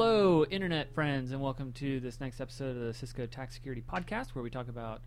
Hello, 0.00 0.44
Internet 0.44 0.94
friends, 0.94 1.32
and 1.32 1.40
welcome 1.40 1.72
to 1.72 1.98
this 1.98 2.20
next 2.20 2.40
episode 2.40 2.76
of 2.76 2.82
the 2.84 2.94
Cisco 2.94 3.26
TAC 3.26 3.50
Security 3.50 3.82
Podcast, 3.82 4.28
where 4.28 4.44
we 4.44 4.48
talk 4.48 4.68
about 4.68 5.02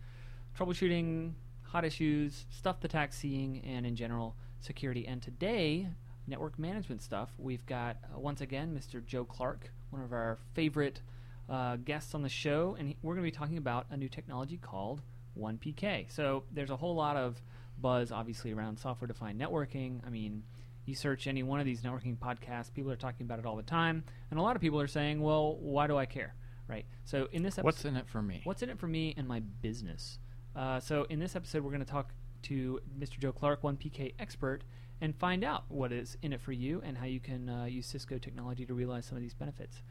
troubleshooting, 0.54 1.32
hot 1.62 1.86
issues, 1.86 2.44
stuff 2.50 2.78
the 2.80 2.88
TAC's 2.88 3.16
seeing, 3.16 3.64
and 3.64 3.86
in 3.86 3.96
general, 3.96 4.36
security. 4.60 5.08
And 5.08 5.22
today, 5.22 5.88
network 6.26 6.58
management 6.58 7.00
stuff. 7.00 7.30
We've 7.38 7.64
got, 7.64 7.96
uh, 8.04 8.20
once 8.20 8.42
again, 8.42 8.78
Mr. 8.78 9.02
Joe 9.02 9.24
Clark, 9.24 9.72
one 9.88 10.02
of 10.02 10.12
our 10.12 10.38
favorite 10.52 11.00
uh, 11.48 11.76
guests 11.76 12.14
on 12.14 12.20
the 12.20 12.28
show, 12.28 12.76
and 12.78 12.88
he, 12.88 12.98
we're 13.00 13.14
going 13.14 13.24
to 13.24 13.32
be 13.32 13.34
talking 13.34 13.56
about 13.56 13.86
a 13.88 13.96
new 13.96 14.10
technology 14.10 14.58
called 14.58 15.00
1PK. 15.40 16.12
So 16.12 16.44
there's 16.52 16.68
a 16.68 16.76
whole 16.76 16.94
lot 16.94 17.16
of 17.16 17.40
buzz, 17.80 18.12
obviously, 18.12 18.52
around 18.52 18.78
software 18.78 19.08
defined 19.08 19.40
networking. 19.40 20.06
I 20.06 20.10
mean, 20.10 20.42
you 20.86 20.94
search 20.94 21.26
any 21.26 21.42
one 21.42 21.60
of 21.60 21.66
these 21.66 21.82
networking 21.82 22.16
podcasts, 22.18 22.72
people 22.72 22.90
are 22.90 22.96
talking 22.96 23.24
about 23.26 23.38
it 23.38 23.46
all 23.46 23.56
the 23.56 23.62
time, 23.62 24.04
and 24.30 24.38
a 24.38 24.42
lot 24.42 24.56
of 24.56 24.62
people 24.62 24.80
are 24.80 24.86
saying, 24.86 25.20
"Well, 25.20 25.56
why 25.56 25.86
do 25.86 25.96
I 25.96 26.06
care?" 26.06 26.34
Right. 26.68 26.86
So 27.04 27.28
in 27.32 27.42
this 27.42 27.54
episode, 27.58 27.64
What's 27.66 27.84
in 27.84 27.96
it 27.96 28.08
for 28.08 28.22
me? 28.22 28.40
what's 28.44 28.62
in 28.62 28.70
it 28.70 28.78
for 28.78 28.86
me 28.86 29.14
and 29.16 29.26
my 29.28 29.40
business? 29.40 30.18
Uh, 30.56 30.80
so 30.80 31.04
in 31.10 31.18
this 31.18 31.34
episode, 31.36 31.62
we're 31.64 31.70
going 31.72 31.84
to 31.84 31.90
talk 31.90 32.14
to 32.42 32.80
Mr. 32.98 33.18
Joe 33.18 33.32
Clark, 33.32 33.62
one 33.62 33.76
PK 33.76 34.14
expert, 34.18 34.62
and 35.00 35.14
find 35.16 35.44
out 35.44 35.64
what 35.68 35.92
is 35.92 36.16
in 36.22 36.32
it 36.32 36.40
for 36.40 36.52
you 36.52 36.80
and 36.84 36.96
how 36.96 37.04
you 37.06 37.20
can 37.20 37.48
uh, 37.48 37.64
use 37.64 37.86
Cisco 37.86 38.16
technology 38.18 38.64
to 38.64 38.74
realize 38.74 39.04
some 39.06 39.16
of 39.16 39.22
these 39.22 39.34
benefits. 39.34 39.82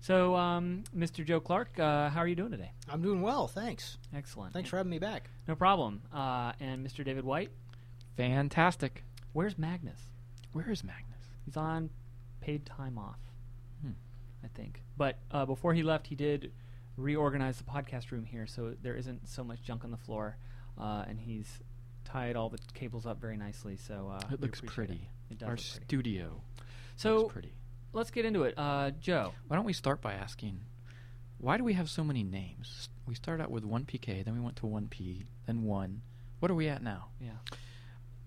So, 0.00 0.34
um, 0.34 0.84
Mr. 0.96 1.24
Joe 1.26 1.40
Clark, 1.40 1.78
uh, 1.78 2.08
how 2.08 2.20
are 2.20 2.26
you 2.26 2.34
doing 2.36 2.52
today? 2.52 2.72
I'm 2.88 3.02
doing 3.02 3.20
well, 3.20 3.46
thanks. 3.48 3.98
Excellent. 4.14 4.52
Thanks 4.54 4.70
for 4.70 4.76
having 4.78 4.90
me 4.90 4.98
back. 4.98 5.28
No 5.46 5.54
problem. 5.54 6.02
Uh, 6.12 6.52
and 6.60 6.86
Mr. 6.86 7.04
David 7.04 7.24
White, 7.24 7.50
Fantastic. 8.16 9.04
where's 9.32 9.58
Magnus? 9.58 10.08
Where 10.52 10.70
is 10.70 10.82
Magnus? 10.84 11.24
He's 11.44 11.56
on 11.56 11.90
paid 12.40 12.64
time 12.66 12.98
off, 12.98 13.18
Hmm. 13.82 13.92
I 14.44 14.48
think. 14.48 14.82
But 14.96 15.18
uh, 15.30 15.46
before 15.46 15.74
he 15.74 15.82
left, 15.82 16.06
he 16.06 16.14
did 16.14 16.52
reorganize 16.96 17.56
the 17.58 17.64
podcast 17.64 18.10
room 18.10 18.24
here, 18.24 18.46
so 18.46 18.74
there 18.82 18.94
isn't 18.96 19.28
so 19.28 19.42
much 19.44 19.62
junk 19.62 19.84
on 19.84 19.90
the 19.90 19.96
floor, 19.96 20.36
uh, 20.78 21.04
and 21.08 21.18
he's 21.20 21.60
tied 22.04 22.36
all 22.36 22.48
the 22.48 22.58
cables 22.74 23.06
up 23.06 23.20
very 23.20 23.36
nicely. 23.36 23.76
So 23.76 24.10
uh, 24.12 24.20
it 24.32 24.40
looks 24.40 24.60
pretty. 24.64 25.08
It, 25.30 25.34
it 25.34 25.38
does 25.38 25.46
Our 25.48 25.54
look 25.54 25.60
pretty. 25.64 25.84
studio 25.86 26.40
So 26.96 27.16
looks 27.18 27.32
pretty. 27.32 27.52
let's 27.92 28.10
get 28.10 28.24
into 28.24 28.42
it. 28.44 28.54
Uh, 28.56 28.90
Joe, 29.00 29.32
Why 29.48 29.56
don't 29.56 29.64
we 29.66 29.72
start 29.72 30.00
by 30.00 30.14
asking, 30.14 30.60
why 31.38 31.56
do 31.56 31.64
we 31.64 31.74
have 31.74 31.88
so 31.88 32.02
many 32.04 32.22
names? 32.22 32.88
We 33.06 33.14
started 33.14 33.42
out 33.42 33.50
with 33.50 33.64
1PK, 33.64 34.24
then 34.24 34.34
we 34.34 34.40
went 34.40 34.56
to 34.56 34.62
1P, 34.66 35.24
then 35.46 35.62
1. 35.62 36.02
What 36.40 36.50
are 36.50 36.54
we 36.54 36.68
at 36.68 36.82
now? 36.82 37.08
yeah, 37.20 37.30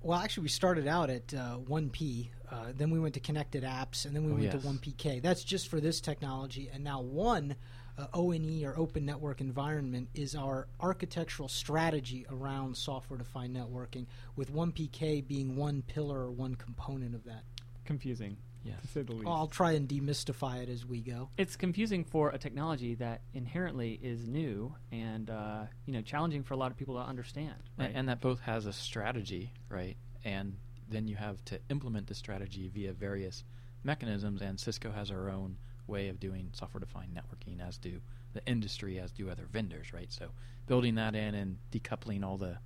Well, 0.03 0.19
actually, 0.19 0.43
we 0.43 0.49
started 0.49 0.85
out 0.85 1.09
at 1.09 1.33
uh, 1.33 1.59
1P, 1.59 2.27
uh, 2.51 2.55
then 2.75 2.89
we 2.89 2.99
went 2.99 3.13
to 3.13 3.21
connected 3.21 3.63
apps, 3.63 4.05
and 4.05 4.13
then 4.13 4.25
we 4.25 4.31
Oh, 4.31 4.35
went 4.35 4.45
yes. 4.53 4.61
to 4.61 4.67
1PK. 4.67 5.21
That's 5.21 5.45
just 5.45 5.69
for 5.69 5.79
this 5.79 6.01
technology. 6.01 6.69
And 6.73 6.83
now 6.83 6.99
1 7.01 7.55
uh, 7.97 8.07
ONE 8.13 8.65
or 8.65 8.77
Open 8.77 9.05
Network 9.05 9.39
Environment 9.39 10.09
is 10.13 10.35
our 10.35 10.67
architectural 10.81 11.47
strategy 11.47 12.25
around 12.29 12.75
software 12.75 13.17
defined 13.17 13.55
networking, 13.55 14.07
with 14.35 14.51
1PK 14.51 15.25
being 15.25 15.55
one 15.55 15.83
pillar 15.83 16.19
or 16.19 16.31
one 16.31 16.55
component 16.55 17.15
of 17.15 17.23
that. 17.23 17.43
confusing 17.85 18.35
Yes. 18.64 18.81
to 18.81 18.88
say 18.88 19.02
the 19.03 19.11
least. 19.14 19.28
I'll 19.28 19.47
try 19.47 19.73
and 19.73 19.88
demystify 19.89 20.64
it 20.64 20.69
as 20.69 20.86
we 20.86 21.02
go. 21.02 21.30
it's 21.38 21.56
confusing 21.56 22.03
for 22.06 22.30
a 22.30 22.38
technology 22.38 22.95
that 22.95 23.22
inherently 23.33 24.00
is 24.02 24.28
new 24.28 24.73
and 24.92 25.30
uh, 25.30 25.64
you 25.86 25.94
know 25.94 26.02
challenging 26.02 26.44
for 26.44 26.53
a 26.53 26.58
lot 26.58 26.72
of 26.72 26.78
people 26.78 26.95
to 26.95 27.02
understand. 27.02 27.56
A- 27.78 27.84
Right? 27.84 27.91
And 27.94 28.08
that 28.09 28.22
both 28.22 28.39
has 28.41 28.66
a 28.66 28.73
strategy, 28.73 29.52
right? 29.69 29.97
And 30.23 30.56
then 30.89 31.08
you 31.08 31.16
have 31.16 31.44
to 31.45 31.59
implement 31.69 32.08
the 32.08 32.16
strategy 32.16 32.69
via 32.73 32.94
various 32.94 33.44
mechanisms, 33.84 34.41
and 34.41 34.59
Cisco 34.59 34.91
has 34.91 35.11
our 35.11 35.30
own 35.30 35.58
way 35.88 36.08
of 36.08 36.19
doing 36.19 36.50
software 36.53 36.80
defined 36.80 37.14
networking, 37.14 37.59
as 37.66 37.78
do 37.78 38.00
the 38.34 38.45
industry, 38.47 39.00
as 39.00 39.11
do 39.11 39.30
other 39.30 39.45
vendors, 39.52 39.91
right? 39.94 40.11
So 40.11 40.30
building 40.67 40.95
that 40.95 41.16
in 41.16 41.36
and 41.36 41.58
decoupling 41.72 42.23
all 42.23 42.38
the, 42.38 42.57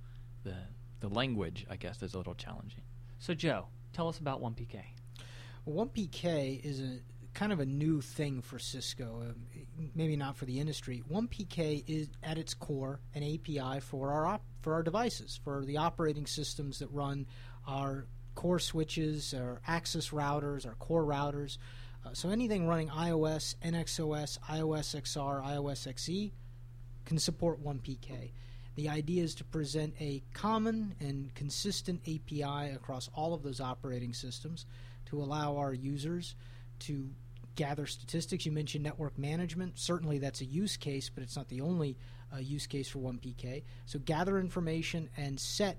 the, 0.44 0.54
the 1.00 1.08
language, 1.08 1.66
I 1.68 1.74
guess, 1.76 2.00
is 2.02 2.14
a 2.14 2.18
little 2.18 2.34
challenging. 2.36 2.82
so, 3.18 3.34
Joe, 3.34 3.66
tell 3.92 4.08
us 4.08 4.18
about 4.18 4.40
1PK. 4.40 4.80
Well, 5.68 5.86
1PK 5.86 6.64
is 6.64 6.80
a 6.80 6.98
kind 7.34 7.52
of 7.52 7.60
a 7.60 7.66
new 7.66 8.00
thing 8.00 8.40
for 8.40 8.58
Cisco, 8.58 9.22
uh, 9.28 9.32
maybe 9.94 10.16
not 10.16 10.34
for 10.34 10.46
the 10.46 10.60
industry. 10.60 11.02
1PK 11.10 11.84
is 11.86 12.08
at 12.22 12.38
its 12.38 12.54
core 12.54 13.00
an 13.14 13.22
API 13.22 13.80
for 13.80 14.10
our 14.10 14.26
op- 14.26 14.46
for 14.62 14.72
our 14.72 14.82
devices, 14.82 15.38
for 15.44 15.66
the 15.66 15.76
operating 15.76 16.26
systems 16.26 16.78
that 16.78 16.88
run 16.90 17.26
our 17.66 18.06
core 18.34 18.58
switches, 18.58 19.34
our 19.34 19.60
access 19.66 20.08
routers, 20.08 20.66
our 20.66 20.74
core 20.76 21.04
routers. 21.04 21.58
Uh, 22.02 22.14
so 22.14 22.30
anything 22.30 22.66
running 22.66 22.88
iOS, 22.88 23.54
NXOS, 23.62 24.38
iOS 24.48 24.98
XR, 25.02 25.44
iOS 25.44 25.86
XE 25.86 26.32
can 27.04 27.18
support 27.18 27.62
1PK. 27.62 28.30
The 28.78 28.88
idea 28.88 29.24
is 29.24 29.34
to 29.34 29.44
present 29.44 29.96
a 29.98 30.22
common 30.34 30.94
and 31.00 31.34
consistent 31.34 32.00
API 32.06 32.70
across 32.70 33.10
all 33.12 33.34
of 33.34 33.42
those 33.42 33.60
operating 33.60 34.14
systems 34.14 34.66
to 35.06 35.20
allow 35.20 35.56
our 35.56 35.74
users 35.74 36.36
to 36.86 37.10
gather 37.56 37.86
statistics. 37.86 38.46
You 38.46 38.52
mentioned 38.52 38.84
network 38.84 39.18
management. 39.18 39.80
Certainly, 39.80 40.18
that's 40.18 40.42
a 40.42 40.44
use 40.44 40.76
case, 40.76 41.10
but 41.12 41.24
it's 41.24 41.34
not 41.34 41.48
the 41.48 41.60
only 41.60 41.96
uh, 42.32 42.38
use 42.38 42.68
case 42.68 42.88
for 42.88 43.00
1PK. 43.00 43.64
So, 43.86 43.98
gather 43.98 44.38
information 44.38 45.08
and 45.16 45.40
set 45.40 45.78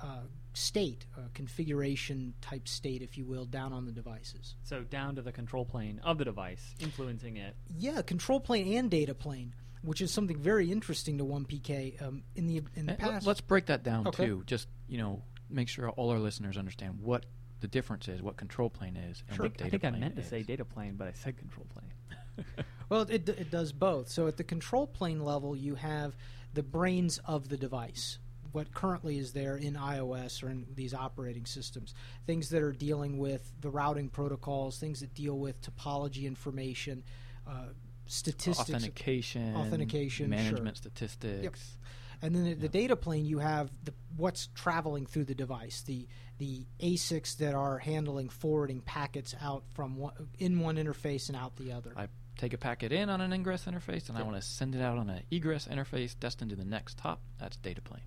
uh, 0.00 0.20
state, 0.54 1.04
uh, 1.18 1.22
configuration 1.34 2.32
type 2.40 2.68
state, 2.68 3.02
if 3.02 3.18
you 3.18 3.26
will, 3.26 3.44
down 3.44 3.74
on 3.74 3.84
the 3.84 3.92
devices. 3.92 4.54
So 4.62 4.82
down 4.82 5.16
to 5.16 5.22
the 5.22 5.32
control 5.32 5.66
plane 5.66 6.00
of 6.02 6.16
the 6.16 6.24
device, 6.24 6.74
influencing 6.80 7.36
it. 7.36 7.54
Yeah, 7.76 8.00
control 8.00 8.40
plane 8.40 8.78
and 8.78 8.90
data 8.90 9.14
plane, 9.14 9.52
which 9.84 10.00
is 10.00 10.10
something 10.10 10.38
very 10.38 10.70
interesting 10.72 11.18
to 11.18 11.24
1PK. 11.24 12.00
Um, 12.02 12.22
in 12.34 12.46
the 12.46 12.62
in 12.74 12.86
the 12.86 12.92
Eh, 12.92 12.96
past, 12.96 13.26
Let's 13.26 13.40
break 13.40 13.66
that 13.66 13.82
down 13.82 14.06
Okay. 14.08 14.26
too. 14.26 14.42
Just 14.46 14.68
you 14.88 14.98
know, 14.98 15.22
make 15.50 15.68
sure 15.68 15.90
all 15.90 16.10
our 16.10 16.18
listeners 16.18 16.56
understand 16.56 16.98
what 17.00 17.26
the 17.60 17.68
difference 17.68 18.08
is, 18.08 18.20
what 18.22 18.36
control 18.36 18.68
plane 18.68 18.96
is, 18.96 19.22
and 19.28 19.38
I 19.38 19.42
what 19.42 19.52
think, 19.52 19.56
data 19.58 19.66
I, 19.66 19.70
think 19.70 19.84
I 19.84 19.90
plane 19.90 20.00
meant 20.00 20.16
to 20.16 20.22
is. 20.22 20.28
say 20.28 20.42
data 20.42 20.64
plane, 20.64 20.94
but 20.96 21.08
I 21.08 21.12
said 21.12 21.36
control 21.38 21.66
plane. 21.72 22.46
Well, 22.90 23.02
it, 23.08 23.26
it 23.30 23.50
does 23.50 23.72
both. 23.72 24.08
So 24.10 24.26
at 24.26 24.36
the 24.36 24.44
control 24.44 24.86
plane 24.86 25.24
level, 25.24 25.56
you 25.56 25.74
have 25.76 26.14
the 26.52 26.62
brains 26.62 27.18
of 27.24 27.48
the 27.48 27.56
device. 27.56 28.18
What 28.52 28.74
currently 28.74 29.16
is 29.18 29.32
there 29.32 29.56
in 29.56 29.74
iOS 29.74 30.42
or 30.44 30.50
in 30.50 30.66
these 30.74 30.92
operating 30.92 31.46
systems, 31.46 31.94
things 32.26 32.50
that 32.50 32.62
are 32.62 32.72
dealing 32.72 33.16
with 33.18 33.50
the 33.62 33.70
routing 33.70 34.10
protocols, 34.10 34.78
things 34.78 35.00
that 35.00 35.14
deal 35.14 35.38
with 35.38 35.62
topology 35.62 36.24
information, 36.24 37.02
uh, 37.48 37.68
statistics, 38.06 38.60
authentication, 38.70 39.56
Authentication, 39.56 40.26
sure. 40.26 40.36
management 40.36 40.76
statistics. 40.76 41.76
and 42.22 42.34
then 42.34 42.46
at 42.46 42.60
the 42.60 42.68
data 42.68 42.96
plane 42.96 43.24
you 43.24 43.38
have 43.38 43.70
the, 43.84 43.92
what's 44.16 44.48
traveling 44.54 45.06
through 45.06 45.24
the 45.24 45.34
device, 45.34 45.82
the 45.82 46.06
the 46.38 46.66
ASICs 46.80 47.36
that 47.38 47.54
are 47.54 47.78
handling 47.78 48.28
forwarding 48.28 48.80
packets 48.80 49.34
out 49.40 49.62
from 49.72 49.96
one, 49.96 50.12
in 50.38 50.58
one 50.58 50.76
interface 50.76 51.28
and 51.28 51.36
out 51.36 51.54
the 51.56 51.70
other. 51.72 51.92
I 51.96 52.08
take 52.36 52.52
a 52.52 52.58
packet 52.58 52.90
in 52.92 53.08
on 53.08 53.20
an 53.20 53.32
ingress 53.32 53.66
interface, 53.66 54.08
and 54.08 54.18
I 54.18 54.22
want 54.22 54.34
to 54.36 54.42
send 54.42 54.74
it 54.74 54.80
out 54.80 54.98
on 54.98 55.08
an 55.08 55.22
egress 55.30 55.68
interface 55.68 56.18
destined 56.18 56.50
to 56.50 56.56
the 56.56 56.64
next 56.64 56.98
hop. 56.98 57.20
That's 57.38 57.56
data 57.56 57.80
plane. 57.80 58.02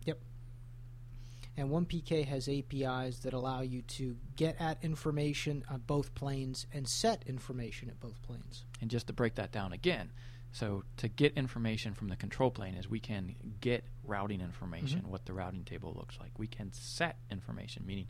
And 1.58 1.70
1PK 1.72 2.26
has 2.28 2.48
APIs 2.48 3.20
that 3.20 3.34
allow 3.34 3.62
you 3.62 3.82
to 3.82 4.16
get 4.36 4.56
at 4.62 4.78
information 4.84 5.64
on 5.70 5.82
both 5.88 6.14
planes 6.14 6.68
and 6.72 6.88
set 6.88 7.24
information 7.26 7.90
at 7.90 8.00
both 8.00 8.22
planes. 8.22 8.64
And 8.80 8.92
just 8.92 9.08
to 9.08 9.14
break 9.14 9.34
that 9.36 9.52
down 9.52 9.74
again, 9.74 10.12
so 10.52 10.84
to 10.98 11.08
get 11.08 11.34
information 11.34 11.96
from 11.96 12.10
the 12.10 12.16
control 12.16 12.52
plane 12.52 12.76
is 12.76 12.88
we 12.88 13.00
can 13.00 13.36
get 13.60 13.84
routing 14.04 14.40
information, 14.40 15.02
Mhm. 15.02 15.08
what 15.08 15.26
the 15.26 15.34
routing 15.34 15.66
table 15.66 15.94
looks 15.98 16.20
like. 16.20 16.38
We 16.38 16.46
can 16.48 16.72
set 16.74 17.18
information, 17.32 17.86
meaning 17.88 18.08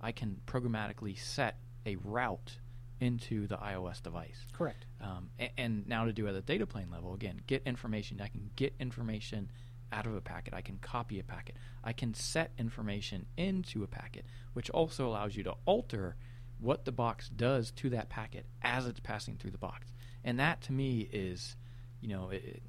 I 0.00 0.10
can 0.10 0.40
programmatically 0.46 1.16
set 1.16 1.60
a 1.86 1.96
route 1.96 2.58
into 3.00 3.46
the 3.46 3.56
iOS 3.58 4.00
device. 4.00 4.44
Correct. 4.52 4.86
Um, 5.00 5.30
a- 5.38 5.52
and 5.58 5.86
now 5.86 6.04
to 6.04 6.12
do 6.12 6.26
at 6.26 6.32
the 6.34 6.42
data 6.42 6.66
plane 6.66 6.90
level, 6.90 7.14
again, 7.14 7.42
get 7.46 7.62
information. 7.64 8.20
I 8.20 8.26
can 8.26 8.50
get 8.56 8.74
information 8.80 9.52
out 9.92 10.06
of 10.06 10.14
a 10.14 10.20
packet. 10.20 10.54
I 10.54 10.60
can 10.60 10.78
copy 10.78 11.18
a 11.18 11.24
packet. 11.24 11.56
I 11.84 11.92
can 11.92 12.14
set 12.14 12.52
information 12.58 13.26
into 13.36 13.82
a 13.82 13.86
packet, 13.86 14.24
which 14.52 14.70
also 14.70 15.06
allows 15.06 15.36
you 15.36 15.42
to 15.44 15.54
alter 15.64 16.16
what 16.58 16.84
the 16.84 16.92
box 16.92 17.28
does 17.28 17.70
to 17.72 17.90
that 17.90 18.08
packet 18.08 18.46
as 18.62 18.86
it's 18.86 19.00
passing 19.00 19.36
through 19.36 19.52
the 19.52 19.58
box. 19.58 19.92
And 20.24 20.38
that 20.40 20.60
to 20.62 20.72
me 20.72 21.08
is, 21.12 21.56
you 22.00 22.08
know, 22.08 22.30
it, 22.30 22.62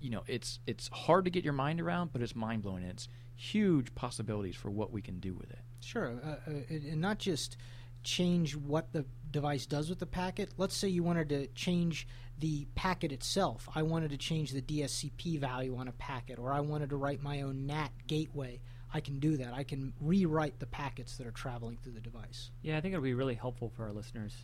you 0.00 0.10
know, 0.10 0.22
it's 0.26 0.60
it's 0.66 0.88
hard 0.88 1.24
to 1.24 1.30
get 1.30 1.44
your 1.44 1.52
mind 1.52 1.80
around, 1.80 2.12
but 2.12 2.22
it's 2.22 2.34
mind 2.34 2.62
blowing. 2.62 2.82
It's 2.82 3.08
huge 3.36 3.94
possibilities 3.94 4.56
for 4.56 4.70
what 4.70 4.92
we 4.92 5.00
can 5.00 5.20
do 5.20 5.34
with 5.34 5.50
it. 5.50 5.60
Sure. 5.80 6.20
Uh, 6.24 6.50
uh, 6.50 6.54
and 6.68 6.84
and 6.84 7.00
not 7.00 7.18
just 7.18 7.56
change 8.02 8.56
what 8.56 8.92
the 8.92 9.04
device 9.30 9.66
does 9.66 9.88
with 9.88 9.98
the 9.98 10.06
packet. 10.06 10.50
Let's 10.56 10.76
say 10.76 10.88
you 10.88 11.02
wanted 11.02 11.28
to 11.30 11.46
change 11.48 12.06
the 12.38 12.66
packet 12.74 13.12
itself. 13.12 13.68
I 13.74 13.82
wanted 13.82 14.10
to 14.10 14.16
change 14.16 14.52
the 14.52 14.62
DSCP 14.62 15.38
value 15.38 15.76
on 15.76 15.88
a 15.88 15.92
packet, 15.92 16.38
or 16.38 16.52
I 16.52 16.60
wanted 16.60 16.90
to 16.90 16.96
write 16.96 17.22
my 17.22 17.42
own 17.42 17.66
NAT 17.66 17.90
gateway. 18.06 18.60
I 18.92 19.00
can 19.00 19.18
do 19.18 19.36
that. 19.36 19.52
I 19.52 19.64
can 19.64 19.92
rewrite 20.00 20.60
the 20.60 20.66
packets 20.66 21.16
that 21.18 21.26
are 21.26 21.32
traveling 21.32 21.78
through 21.82 21.92
the 21.92 22.00
device. 22.00 22.50
Yeah, 22.62 22.78
I 22.78 22.80
think 22.80 22.92
it'll 22.92 23.02
be 23.02 23.14
really 23.14 23.34
helpful 23.34 23.70
for 23.76 23.84
our 23.84 23.92
listeners. 23.92 24.34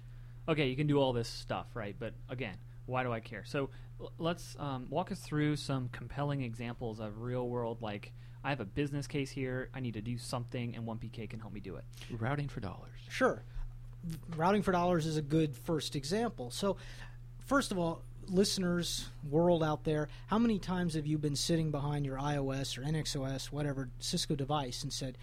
Okay, 0.49 0.69
you 0.69 0.77
can 0.77 0.87
do 0.87 0.99
all 0.99 1.13
this 1.13 1.29
stuff, 1.29 1.67
right? 1.75 1.97
But 1.99 2.13
again, 2.29 2.57
why 2.87 3.03
do 3.03 3.13
I 3.13 3.21
care? 3.21 3.45
So 3.47 3.71
l- 4.01 4.13
let's 4.19 4.57
um, 4.59 4.87
walk 4.91 5.11
us 5.11 5.21
through 5.21 5.57
some 5.57 5.89
compelling 5.91 6.43
examples 6.43 7.01
of 7.01 7.21
real 7.23 7.49
world, 7.49 7.81
like 7.81 8.13
I 8.45 8.51
have 8.51 8.61
a 8.61 8.67
business 8.67 9.07
case 9.07 9.31
here, 9.31 9.71
I 9.75 9.81
need 9.81 9.95
to 9.95 10.03
do 10.03 10.19
something, 10.19 10.77
and 10.77 10.87
1PK 10.87 11.31
can 11.31 11.41
help 11.41 11.53
me 11.53 11.61
do 11.61 11.77
it. 11.77 11.85
Routing 12.11 12.49
for 12.49 12.61
dollars. 12.61 12.93
Sure. 13.09 13.43
Routing 14.37 14.63
for 14.63 14.71
dollars 14.71 15.07
is 15.07 15.17
a 15.17 15.23
good 15.23 15.57
first 15.57 15.97
example. 15.97 16.51
So, 16.51 16.77
first 17.47 17.73
of 17.73 17.79
all, 17.79 18.03
listeners, 18.29 19.09
world 19.31 19.63
out 19.63 19.85
there, 19.85 20.09
how 20.27 20.39
many 20.39 20.59
times 20.59 20.95
have 20.95 21.07
you 21.07 21.17
been 21.17 21.37
sitting 21.37 21.71
behind 21.71 22.05
your 22.05 22.19
iOS 22.19 22.77
or 22.77 22.83
NXOS, 22.83 23.47
whatever 23.47 23.89
Cisco 23.99 24.35
device, 24.35 24.83
and 24.83 24.93
said, 24.93 25.17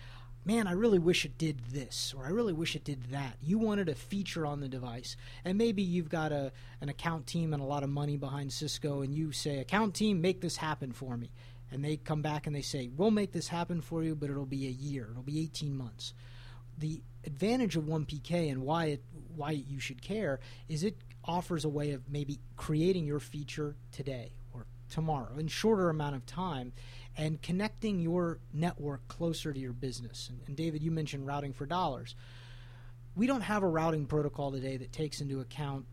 man, 0.44 0.66
I 0.66 0.72
really 0.72 1.00
wish 1.00 1.26
it 1.26 1.38
did 1.38 1.60
this, 1.72 2.14
or 2.18 2.26
I 2.26 2.30
really 2.30 2.54
wish 2.54 2.76
it 2.76 2.84
did 2.84 3.12
that. 3.12 3.36
You 3.42 3.60
wanted 3.60 3.90
a 3.90 3.96
feature 3.96 4.46
on 4.46 4.60
the 4.60 4.68
device, 4.68 5.16
and 5.46 5.58
maybe 5.58 5.84
you've 5.84 6.10
got 6.10 6.32
a 6.32 6.52
an 6.82 6.90
account 6.90 7.28
team 7.28 7.54
and 7.54 7.62
a 7.62 7.66
lot 7.66 7.84
of 7.84 7.90
money 7.90 8.18
behind 8.18 8.52
Cisco, 8.52 9.02
and 9.02 9.14
you 9.14 9.32
say, 9.32 9.60
account 9.60 9.94
team, 9.94 10.20
make 10.22 10.42
this 10.42 10.58
happen 10.58 10.92
for 10.92 11.16
me, 11.16 11.30
and 11.72 11.84
they 11.84 11.98
come 11.98 12.22
back 12.22 12.48
and 12.48 12.56
they 12.56 12.62
say, 12.62 12.90
we'll 12.96 13.12
make 13.12 13.32
this 13.32 13.48
happen 13.48 13.82
for 13.82 14.04
you, 14.04 14.16
but 14.16 14.30
it'll 14.30 14.46
be 14.46 14.68
a 14.68 14.72
year, 14.72 15.08
it'll 15.12 15.24
be 15.24 15.40
18 15.40 15.76
months. 15.76 16.14
The 16.78 17.02
advantage 17.26 17.76
of 17.76 17.84
1PK 17.84 18.52
and 18.52 18.64
why 18.64 18.86
it 18.86 19.04
why 19.36 19.52
you 19.52 19.80
should 19.80 20.02
care 20.02 20.40
is 20.68 20.84
it 20.84 20.98
offers 21.24 21.64
a 21.64 21.70
way 21.70 21.92
of 21.92 22.10
maybe 22.10 22.40
creating 22.58 23.06
your 23.06 23.20
feature 23.20 23.76
today 23.92 24.32
or 24.54 24.66
tomorrow 24.90 25.38
in 25.38 25.48
shorter 25.48 25.90
amount 25.90 26.16
of 26.16 26.26
time 26.26 26.74
and 27.18 27.42
connecting 27.42 28.00
your 28.00 28.40
network 28.54 29.08
closer 29.08 29.54
to 29.54 29.60
your 29.60 29.74
business. 29.74 30.30
And, 30.30 30.40
and, 30.48 30.56
David, 30.56 30.82
you 30.82 30.92
mentioned 30.92 31.28
routing 31.28 31.54
for 31.54 31.66
dollars. 31.66 32.16
We 33.16 33.28
don't 33.28 33.42
have 33.42 33.64
a 33.64 33.68
routing 33.68 34.06
protocol 34.06 34.52
today 34.52 34.78
that 34.78 34.92
takes 34.92 35.22
into 35.22 35.42
account 35.42 35.86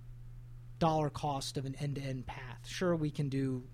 dollar 0.78 1.10
cost 1.10 1.56
of 1.56 1.66
an 1.66 1.74
end 1.80 1.96
to 1.96 2.02
end 2.02 2.26
path. 2.26 2.60
Sure, 2.66 2.94
we 2.94 3.10
can 3.10 3.28
do 3.28 3.64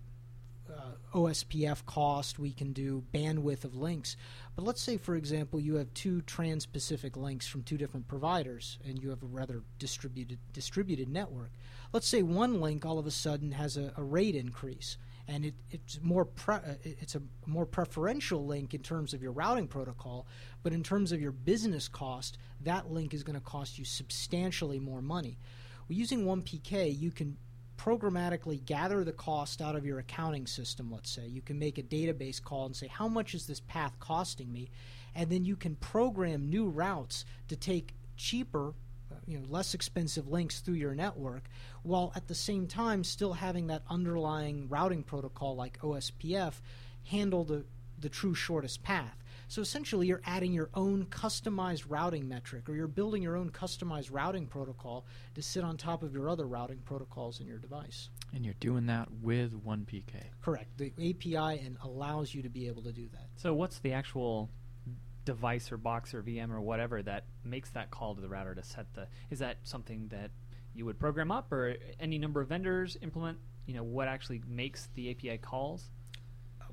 uh, 0.71 1.19
OSPF 1.19 1.85
cost, 1.87 2.39
we 2.39 2.53
can 2.53 2.73
do 2.73 3.05
bandwidth 3.13 3.65
of 3.65 3.75
links. 3.75 4.17
But 4.57 4.65
let's 4.65 4.83
say, 4.83 4.97
for 4.97 5.15
example, 5.15 5.61
you 5.61 5.77
have 5.77 5.93
two 5.95 6.23
trans 6.23 6.67
Pacific 6.67 7.17
links 7.17 7.47
from 7.47 7.63
two 7.63 7.77
different 7.77 8.09
providers 8.09 8.79
and 8.85 9.03
you 9.03 9.11
have 9.11 9.23
a 9.23 9.27
rather 9.27 9.63
distributed, 9.79 10.39
distributed 10.53 11.09
network. 11.09 11.53
Let's 11.93 12.09
say 12.09 12.23
one 12.23 12.61
link 12.61 12.85
all 12.85 12.99
of 12.99 13.07
a 13.07 13.11
sudden 13.11 13.53
has 13.53 13.77
a, 13.77 13.93
a 13.97 14.03
rate 14.03 14.35
increase 14.35 14.97
and 15.27 15.47
it, 15.47 15.55
it's 15.71 16.01
more 16.03 16.25
pre- 16.25 16.57
uh, 16.57 16.75
it's 16.83 17.15
a 17.15 17.23
more 17.47 17.67
preferential 17.67 18.45
link 18.47 18.75
in 18.75 18.83
terms 18.83 19.15
of 19.15 19.23
your 19.23 19.33
routing 19.33 19.67
protocol, 19.67 20.27
but 20.63 20.73
in 20.73 20.83
terms 20.83 21.13
of 21.13 21.21
your 21.21 21.33
business 21.33 21.89
cost, 21.89 22.39
that 22.61 22.91
link 22.91 23.15
is 23.15 23.23
going 23.23 23.39
to 23.39 23.45
cost 23.45 23.79
you 23.79 23.85
substantially 23.85 24.79
more 24.79 25.01
money. 25.01 25.39
Well, 25.89 25.97
using 25.97 26.25
1PK, 26.25 26.99
you 26.99 27.11
can 27.11 27.37
programmatically 27.77 28.65
gather 28.65 29.05
the 29.05 29.13
cost 29.13 29.61
out 29.61 29.77
of 29.77 29.85
your 29.85 29.99
accounting 29.99 30.47
system, 30.47 30.91
let's 30.91 31.11
say. 31.11 31.27
You 31.27 31.43
can 31.43 31.59
make 31.59 31.79
a 31.79 31.83
database 31.83 32.43
call 32.43 32.67
and 32.67 32.77
say, 32.77 32.87
how 32.87 33.09
much 33.09 33.35
is 33.35 33.47
this 33.47 33.61
path 33.61 33.99
costing 34.01 34.53
me? 34.53 34.71
And 35.15 35.31
then 35.31 35.45
you 35.45 35.57
can 35.57 35.77
program 35.77 36.49
new 36.49 36.69
routes 36.69 37.25
to 37.49 37.57
take 37.57 37.95
cheaper 38.17 38.75
uh, 39.11 39.17
you 39.27 39.39
know 39.39 39.45
less 39.49 39.75
expensive 39.75 40.29
links 40.29 40.61
through 40.61 40.75
your 40.75 40.95
network 40.95 41.45
while 41.83 42.13
at 42.15 42.29
the 42.29 42.35
same 42.35 42.67
time 42.67 43.05
still 43.05 43.33
having 43.33 43.67
that 43.67 43.83
underlying 43.91 44.69
routing 44.69 45.03
protocol 45.03 45.57
like 45.57 45.79
OSPF 45.81 46.55
handle 47.05 47.45
the 47.45 47.65
the 47.99 48.09
true 48.09 48.35
shortest 48.35 48.83
path. 48.83 49.24
So 49.49 49.63
essentially 49.63 50.07
you're 50.07 50.23
adding 50.25 50.53
your 50.53 50.71
own 50.75 51.07
customized 51.07 51.85
routing 51.89 52.29
metric 52.29 52.69
or 52.69 52.75
you're 52.75 52.87
building 52.87 53.23
your 53.23 53.37
own 53.37 53.51
customized 53.51 54.13
routing 54.13 54.47
protocol 54.47 55.07
to 55.35 55.43
sit 55.43 55.65
on 55.65 55.77
top 55.77 56.03
of 56.03 56.13
your 56.13 56.29
other 56.29 56.47
routing 56.47 56.79
protocols 56.85 57.41
in 57.41 57.47
your 57.47 57.59
device. 57.59 58.11
And 58.35 58.45
you're 58.45 58.55
doing 58.61 58.87
that 58.87 59.09
with 59.23 59.53
1PK. 59.65 60.15
Correct. 60.43 60.79
The 60.79 60.93
API 60.99 61.61
and 61.65 61.77
allows 61.83 62.35
you 62.35 62.43
to 62.43 62.49
be 62.49 62.67
able 62.67 62.83
to 62.83 62.93
do 62.93 63.09
that. 63.13 63.29
So 63.37 63.55
what's 63.55 63.79
the 63.79 63.93
actual 63.93 64.51
device 65.25 65.73
or 65.73 65.77
box 65.77 66.15
or 66.15 66.23
VM 66.23 66.51
or 66.51 66.61
whatever 66.61 67.03
that 67.03 67.25
makes 67.45 67.71
that 67.71 67.91
call 67.91 68.15
to 68.15 68.21
the 68.21 68.29
router 68.29 68.55
to 68.55 68.63
set 68.63 68.93
the 68.95 69.07
is 69.31 69.39
that 69.39 69.57
something 69.63 70.09
that 70.09 70.31
you 70.75 70.85
would 70.85 70.99
program 70.99 71.31
up 71.31 71.51
or 71.53 71.77
any 71.99 72.19
number 72.19 72.41
of 72.41 72.49
vendors 72.49 72.97
implement 73.01 73.39
you 73.67 73.75
know 73.75 73.83
what 73.83 74.09
actually 74.09 74.43
makes 74.47 74.89
the 74.95 75.11
API 75.11 75.39
calls 75.39 75.91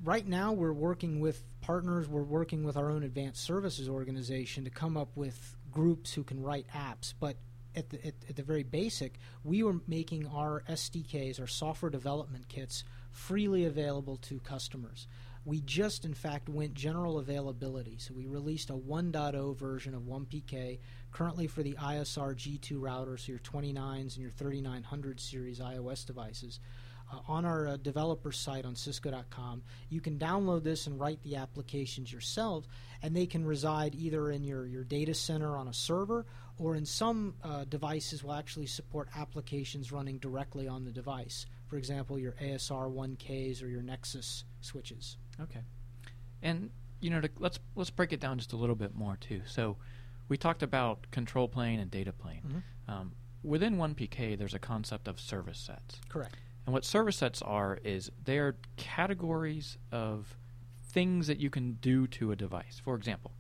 right 0.03 0.27
now 0.27 0.51
we're 0.51 0.73
working 0.73 1.19
with 1.19 1.43
partners 1.61 2.07
we're 2.07 2.21
working 2.21 2.63
with 2.63 2.77
our 2.77 2.89
own 2.89 3.03
advanced 3.03 3.43
services 3.43 3.87
organization 3.87 4.63
to 4.63 4.69
come 4.69 4.97
up 4.97 5.09
with 5.15 5.55
groups 5.71 6.13
who 6.13 6.23
can 6.23 6.41
write 6.41 6.65
apps 6.75 7.13
but 7.19 7.37
at 7.75 7.89
the, 7.89 8.05
at, 8.05 8.13
at 8.29 8.35
the 8.35 8.43
very 8.43 8.63
basic 8.63 9.19
we 9.43 9.63
were 9.63 9.79
making 9.87 10.27
our 10.27 10.63
SDKs 10.69 11.39
our 11.39 11.47
software 11.47 11.89
development 11.89 12.47
kits 12.49 12.83
freely 13.11 13.65
available 13.65 14.17
to 14.17 14.39
customers 14.39 15.07
we 15.43 15.61
just, 15.61 16.05
in 16.05 16.13
fact, 16.13 16.49
went 16.49 16.75
general 16.75 17.17
availability. 17.17 17.97
So 17.97 18.13
we 18.13 18.27
released 18.27 18.69
a 18.69 18.73
1.0 18.73 19.57
version 19.57 19.95
of 19.95 20.03
1PK 20.03 20.79
currently 21.11 21.47
for 21.47 21.63
the 21.63 21.73
ISR 21.73 22.35
G2 22.35 22.73
routers, 22.73 23.21
so 23.21 23.31
your 23.31 23.39
29s 23.39 24.13
and 24.15 24.17
your 24.17 24.29
3900 24.29 25.19
series 25.19 25.59
iOS 25.59 26.05
devices. 26.05 26.59
Uh, 27.11 27.17
on 27.27 27.45
our 27.45 27.67
uh, 27.67 27.77
developer 27.77 28.31
site 28.31 28.65
on 28.65 28.75
Cisco.com, 28.75 29.61
you 29.89 29.99
can 29.99 30.17
download 30.17 30.63
this 30.63 30.87
and 30.87 30.99
write 30.99 31.21
the 31.23 31.35
applications 31.35 32.11
yourself, 32.11 32.67
and 33.01 33.15
they 33.15 33.25
can 33.25 33.45
reside 33.45 33.95
either 33.95 34.31
in 34.31 34.43
your, 34.43 34.65
your 34.65 34.83
data 34.83 35.13
center 35.13 35.57
on 35.57 35.67
a 35.67 35.73
server 35.73 36.25
or 36.57 36.75
in 36.75 36.85
some 36.85 37.33
uh, 37.43 37.65
devices 37.65 38.23
will 38.23 38.33
actually 38.33 38.67
support 38.67 39.09
applications 39.17 39.91
running 39.91 40.19
directly 40.19 40.67
on 40.67 40.85
the 40.85 40.91
device. 40.91 41.47
For 41.67 41.77
example, 41.77 42.19
your 42.19 42.33
ASR 42.33 42.91
1Ks 42.93 43.63
or 43.63 43.67
your 43.67 43.81
Nexus 43.81 44.43
switches. 44.61 45.17
Okay. 45.41 45.61
And 46.41 46.69
you 46.99 47.09
know, 47.09 47.19
to, 47.19 47.29
let's 47.39 47.57
let's 47.75 47.89
break 47.89 48.13
it 48.13 48.19
down 48.19 48.37
just 48.37 48.53
a 48.53 48.57
little 48.57 48.75
bit 48.75 48.95
more 48.95 49.17
too. 49.17 49.41
So, 49.47 49.77
we 50.29 50.37
talked 50.37 50.63
about 50.63 51.09
control 51.11 51.47
plane 51.47 51.79
and 51.79 51.89
data 51.89 52.13
plane. 52.13 52.41
Mm-hmm. 52.47 52.91
Um, 52.91 53.11
within 53.43 53.77
1PK, 53.77 54.37
there's 54.37 54.53
a 54.53 54.59
concept 54.59 55.07
of 55.07 55.19
service 55.19 55.57
sets. 55.57 55.99
Correct. 56.09 56.35
And 56.71 56.73
what 56.73 56.85
service 56.85 57.17
sets 57.17 57.41
are 57.41 57.79
is 57.83 58.13
they 58.23 58.37
are 58.37 58.55
categories 58.77 59.77
of 59.91 60.37
things 60.81 61.27
that 61.27 61.37
you 61.37 61.49
can 61.49 61.73
do 61.81 62.07
to 62.07 62.31
a 62.31 62.35
device. 62.37 62.79
For 62.81 62.95
example, 62.95 63.31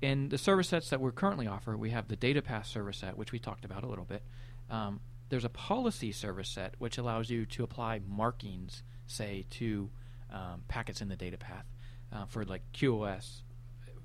in 0.00 0.30
the 0.30 0.38
service 0.38 0.68
sets 0.68 0.88
that 0.88 0.98
we're 0.98 1.12
currently 1.12 1.46
offer, 1.46 1.76
we 1.76 1.90
have 1.90 2.08
the 2.08 2.16
data 2.16 2.40
path 2.40 2.64
service 2.64 2.96
set, 2.96 3.18
which 3.18 3.32
we 3.32 3.38
talked 3.38 3.66
about 3.66 3.84
a 3.84 3.86
little 3.86 4.06
bit. 4.06 4.22
Um, 4.70 5.00
there's 5.28 5.44
a 5.44 5.50
policy 5.50 6.10
service 6.10 6.48
set, 6.48 6.74
which 6.78 6.96
allows 6.96 7.28
you 7.28 7.44
to 7.44 7.64
apply 7.64 8.00
markings, 8.08 8.82
say, 9.06 9.44
to 9.50 9.90
um, 10.32 10.62
packets 10.66 11.02
in 11.02 11.10
the 11.10 11.16
data 11.16 11.36
path 11.36 11.66
uh, 12.14 12.24
for 12.24 12.46
like 12.46 12.62
QoS 12.72 13.42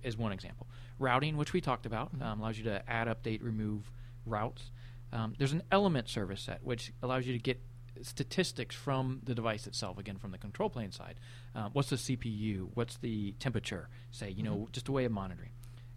is 0.03 0.17
one 0.17 0.33
example. 0.33 0.67
Routing, 0.97 1.37
which 1.37 1.53
we 1.53 1.61
talked 1.61 1.85
about, 1.85 2.13
mm-hmm. 2.13 2.23
um, 2.23 2.41
allows 2.41 2.57
you 2.57 2.65
to 2.65 2.83
add, 2.91 3.07
update, 3.07 3.41
remove 3.41 3.89
routes. 4.25 4.71
Um, 5.13 5.33
there's 5.37 5.53
an 5.53 5.63
element 5.71 6.09
service 6.09 6.41
set, 6.41 6.61
which 6.61 6.91
allows 7.01 7.25
you 7.25 7.31
to 7.31 7.39
get 7.39 7.61
statistics 8.01 8.75
from 8.75 9.21
the 9.23 9.35
device 9.35 9.67
itself, 9.67 9.97
again, 9.97 10.17
from 10.17 10.31
the 10.31 10.37
control 10.37 10.69
plane 10.69 10.91
side. 10.91 11.19
Uh, 11.55 11.69
what's 11.73 11.89
the 11.89 11.95
CPU? 11.95 12.69
What's 12.73 12.97
the 12.97 13.33
temperature? 13.33 13.89
Say, 14.11 14.29
you 14.29 14.43
mm-hmm. 14.43 14.45
know, 14.45 14.67
just 14.71 14.87
a 14.87 14.91
way 14.91 15.05
of 15.05 15.11
monitoring. 15.11 15.51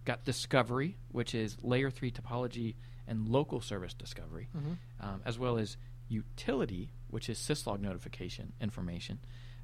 Got 0.05 0.25
discovery, 0.25 0.97
which 1.11 1.35
is 1.35 1.57
layer 1.63 1.91
three 1.91 2.11
topology 2.11 2.75
and 3.07 3.29
local 3.29 3.61
service 3.61 3.95
discovery, 3.95 4.49
mm-hmm. 4.57 4.73
um, 5.01 5.23
as 5.25 5.39
well 5.39 5.59
as 5.59 5.77
utility, 6.09 6.93
which 7.09 7.29
is 7.29 7.39
syslog 7.39 7.81
notification 7.81 8.53
information 8.61 9.19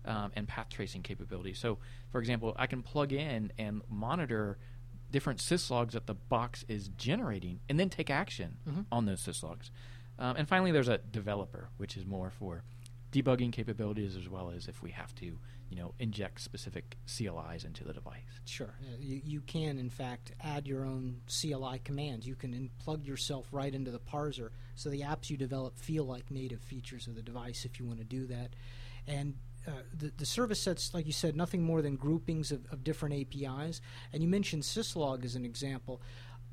um, 0.05 0.33
and 0.35 0.49
path 0.49 0.69
tracing 0.71 1.03
capabilities. 1.03 1.59
So, 1.59 1.79
for 2.11 2.19
example, 2.21 2.55
I 2.57 2.67
can 2.67 2.83
plug 2.83 3.13
in 3.13 3.53
and 3.59 3.83
monitor 3.89 4.59
different 5.11 5.41
syslogs 5.41 5.93
that 5.93 6.07
the 6.07 6.15
box 6.15 6.65
is 6.69 6.89
generating 6.89 7.61
and 7.69 7.81
then 7.81 7.89
take 7.89 8.11
action 8.11 8.59
mm-hmm. 8.69 8.83
on 8.93 9.07
those 9.07 9.23
syslogs. 9.23 9.71
Um, 10.19 10.37
and 10.37 10.49
finally, 10.49 10.73
there's 10.73 10.89
a 10.89 10.99
developer, 10.99 11.69
which 11.77 11.97
is 11.97 12.05
more 12.07 12.31
for 12.31 12.63
debugging 13.13 13.53
capabilities 13.53 14.17
as 14.17 14.29
well 14.29 14.51
as 14.51 14.69
if 14.69 14.83
we 14.83 14.91
have 14.91 15.15
to, 15.15 15.39
you 15.71 15.77
know, 15.77 15.95
inject 15.99 16.41
specific 16.41 16.97
CLIs 17.07 17.65
into 17.65 17.85
the 17.85 17.93
device. 17.93 18.41
Sure, 18.45 18.75
uh, 18.83 18.97
you, 18.99 19.21
you 19.25 19.41
can 19.41 19.79
in 19.79 19.89
fact 19.89 20.33
add 20.43 20.67
your 20.67 20.85
own 20.85 21.21
CLI 21.29 21.81
commands. 21.85 22.27
You 22.27 22.35
can 22.35 22.53
in- 22.53 22.71
plug 22.79 23.07
yourself 23.07 23.47
right 23.53 23.75
into 23.75 23.91
the 23.91 23.99
parser, 23.99 24.51
so 24.75 24.91
the 24.91 25.01
apps 25.01 25.31
you 25.31 25.37
develop 25.37 25.79
feel 25.79 26.05
like 26.05 26.31
native 26.31 26.61
features 26.61 27.07
of 27.07 27.15
the 27.15 27.23
device 27.23 27.65
if 27.65 27.81
you 27.81 27.87
want 27.87 27.99
to 27.99 28.05
do 28.05 28.27
that. 28.27 28.55
And 29.07 29.37
uh, 29.67 29.71
the, 29.97 30.13
the 30.17 30.27
service 30.27 30.61
sets, 30.61 30.95
like 30.95 31.07
you 31.07 31.13
said, 31.13 31.37
nothing 31.37 31.63
more 31.63 31.83
than 31.83 31.97
groupings 31.97 32.53
of, 32.53 32.61
of 32.73 32.85
different 32.85 33.15
APIs. 33.15 33.81
And 34.13 34.23
you 34.23 34.29
mentioned 34.29 34.63
Syslog 34.63 35.25
as 35.25 35.35
an 35.35 35.45
example. 35.45 36.01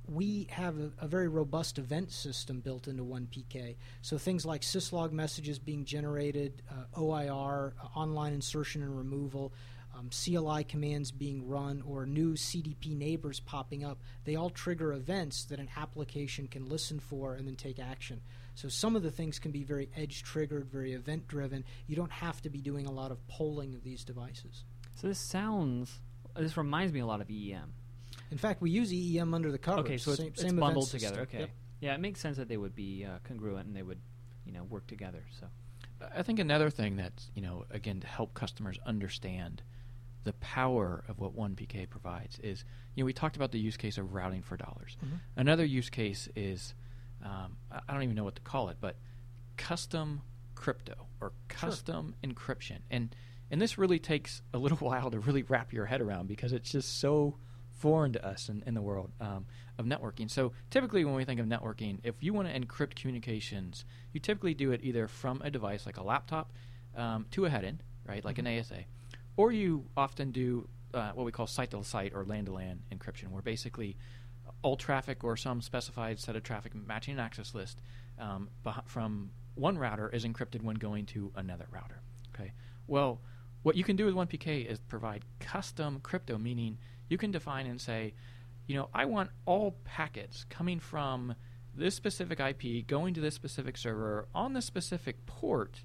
We 0.08 0.48
have 0.52 0.78
a, 0.80 0.92
a, 1.00 1.08
very 1.08 1.28
robust 1.28 1.78
event 1.80 2.12
system 2.12 2.60
built 2.60 2.88
into 2.88 3.04
1PK. 3.04 3.76
So 4.02 4.18
things 4.18 4.46
like 4.46 4.62
syslog 4.62 5.12
messages 5.12 5.58
being 5.60 5.86
generated, 5.86 6.62
uh, 6.70 7.00
OIR, 7.00 7.74
uh, 7.82 8.00
online 8.00 8.34
insertion 8.34 8.84
and 8.84 8.96
removal, 8.96 9.54
um, 9.98 10.10
CLI 10.10 10.64
commands 10.66 11.12
being 11.12 11.48
run, 11.48 11.82
or 11.88 12.06
new 12.06 12.34
CDP 12.34 12.96
neighbors 12.96 13.40
popping 13.40 13.84
up, 13.84 14.00
they 14.26 14.36
all 14.36 14.50
trigger 14.50 14.94
events 14.94 15.46
that 15.46 15.60
an 15.60 15.70
application 15.78 16.48
can 16.48 16.68
listen 16.68 17.00
for 17.00 17.36
and 17.36 17.48
then 17.48 17.56
take 17.56 17.80
action. 17.80 18.22
So 18.56 18.70
some 18.70 18.96
of 18.96 19.04
the 19.04 19.12
things 19.12 19.40
can 19.40 19.52
be 19.52 19.64
very 19.64 19.90
edge 19.96 20.24
triggered, 20.24 20.70
very 20.70 20.94
event 20.94 21.28
driven. 21.28 21.64
You 21.88 21.96
don't 21.96 22.12
have 22.12 22.42
to 22.42 22.50
be 22.50 22.60
doing 22.60 22.86
a 22.86 22.92
lot 22.92 23.12
of 23.12 23.26
polling 23.28 23.74
of 23.74 23.84
these 23.84 24.04
devices. 24.04 24.64
So 24.96 25.08
this 25.08 25.20
sounds. 25.20 26.00
This 26.36 26.58
reminds 26.58 26.94
me 26.94 27.00
a 27.00 27.06
lot 27.06 27.22
of 27.22 27.28
EEM. 27.28 27.74
In 28.36 28.40
fact, 28.40 28.62
we 28.62 28.70
use 28.70 28.92
EEM 28.92 29.34
under 29.34 29.50
the 29.50 29.58
covers. 29.58 29.86
Okay, 29.86 29.98
so 29.98 30.12
it's, 30.12 30.20
same, 30.20 30.28
it's 30.28 30.42
same 30.42 30.48
event 30.50 30.60
bundled 30.60 30.90
system. 30.90 31.10
together. 31.12 31.22
Okay. 31.22 31.40
Yep. 31.40 31.50
Yeah, 31.80 31.94
it 31.94 32.02
makes 32.02 32.20
sense 32.20 32.36
that 32.36 32.50
they 32.50 32.58
would 32.58 32.76
be 32.76 33.06
uh, 33.06 33.20
congruent 33.24 33.66
and 33.66 33.74
they 33.74 33.82
would, 33.82 34.02
you 34.46 34.52
know, 34.52 34.64
work 34.64 34.86
together. 34.88 35.24
So 35.40 35.48
I 36.14 36.22
think 36.22 36.40
another 36.40 36.70
thing 36.70 36.98
that's 36.98 37.32
you 37.34 37.42
know 37.42 37.64
again 37.72 38.02
to 38.02 38.08
help 38.08 38.34
customers 38.34 38.78
understand 38.86 39.64
the 40.26 40.34
power 40.34 41.06
of 41.08 41.18
what 41.18 41.34
1PK 41.34 41.90
provides 41.90 42.38
is 42.40 42.66
you 42.94 43.04
know 43.04 43.06
we 43.06 43.14
talked 43.14 43.38
about 43.38 43.54
the 43.54 43.60
use 43.60 43.78
case 43.78 43.98
of 43.98 44.14
routing 44.14 44.42
for 44.42 44.58
dollars. 44.58 44.98
Mhm. 45.02 45.20
Another 45.38 45.64
use 45.64 45.90
case 45.90 46.28
is 46.36 46.74
um, 47.24 47.56
I 47.72 47.80
I 47.88 47.94
don't 47.94 48.04
even 48.04 48.18
know 48.18 48.26
what 48.26 48.36
to 48.36 48.42
call 48.42 48.68
it, 48.68 48.76
but 48.82 48.98
custom 49.56 50.22
crypto 50.56 51.08
or 51.22 51.32
custom 51.48 52.16
encryption, 52.22 52.80
and 52.92 53.16
and 53.50 53.62
this 53.62 53.78
really 53.78 54.00
takes 54.00 54.42
a 54.54 54.58
little 54.58 54.78
while 54.90 55.10
to 55.10 55.20
really 55.20 55.44
wrap 55.44 55.72
your 55.72 55.86
head 55.86 56.02
around 56.02 56.28
because 56.28 56.52
it's 56.52 56.70
just 56.70 57.00
so 57.00 57.38
foreign 57.86 58.12
to 58.12 58.26
us 58.26 58.50
in, 58.50 58.64
in 58.66 58.74
the 58.74 58.82
world 58.82 59.12
um, 59.22 59.46
of 59.78 59.86
networking. 59.86 60.28
So 60.28 60.54
typically, 60.72 61.06
when 61.06 61.14
we 61.14 61.24
think 61.24 61.40
of 61.40 61.46
networking, 61.46 62.00
if 62.04 62.16
you 62.20 62.34
want 62.34 62.48
to 62.48 62.60
encrypt 62.60 62.96
communications, 62.96 63.86
you 64.12 64.20
typically 64.20 64.56
do 64.56 64.72
it 64.72 64.80
either 64.82 65.08
from 65.08 65.40
a 65.44 65.52
device 65.52 65.86
like 65.86 65.98
a 65.98 66.04
laptop 66.04 66.52
um, 66.98 67.28
to 67.30 67.46
a 67.46 67.50
head-end, 67.52 67.84
right, 68.08 68.26
like 68.26 68.40
an 68.40 68.48
ASA, 68.48 68.86
or 69.38 69.52
you 69.52 69.86
often 69.96 70.32
do 70.32 70.68
uh, 70.96 71.12
what 71.12 71.28
we 71.28 71.32
call 71.32 71.46
site-to-site 71.46 72.14
or 72.16 72.26
LAN-to-LAN 72.26 72.80
encryption, 72.92 73.30
where 73.30 73.44
basically 73.44 73.96
all 74.64 74.76
traffic 74.76 75.24
or 75.24 75.38
some 75.38 75.62
specified 75.62 76.20
set 76.20 76.36
of 76.36 76.42
traffic 76.42 76.74
matching 76.74 77.14
an 77.14 77.20
access 77.20 77.54
list 77.54 77.82
um, 78.18 78.50
beh- 78.66 78.88
from 78.88 79.30
one 79.54 79.78
router 79.78 80.10
is 80.10 80.26
encrypted 80.26 80.64
when 80.64 80.76
going 80.76 81.06
to 81.06 81.32
another 81.36 81.68
router. 81.70 82.02
Okay. 82.34 82.52
Well, 82.88 83.22
what 83.62 83.76
you 83.76 83.84
can 83.84 83.96
do 83.96 84.06
with 84.06 84.16
1PK 84.16 84.66
is 84.66 84.80
provide 84.80 85.24
custom 85.40 86.00
crypto, 86.02 86.40
meaning 86.40 86.80
you 87.10 87.18
can 87.18 87.32
define 87.32 87.66
and 87.68 87.80
say, 87.80 88.14
you 88.68 88.76
know, 88.76 88.90
I 88.94 89.06
want 89.06 89.30
all 89.46 89.76
packets 89.84 90.46
coming 90.50 90.80
from 90.80 91.36
this 91.74 91.94
specific 91.96 92.40
IP 92.40 92.88
going 92.88 93.14
to 93.14 93.22
this 93.22 93.36
specific 93.36 93.78
server 93.78 94.28
on 94.34 94.54
this 94.54 94.66
specific 94.66 95.26
port 95.26 95.82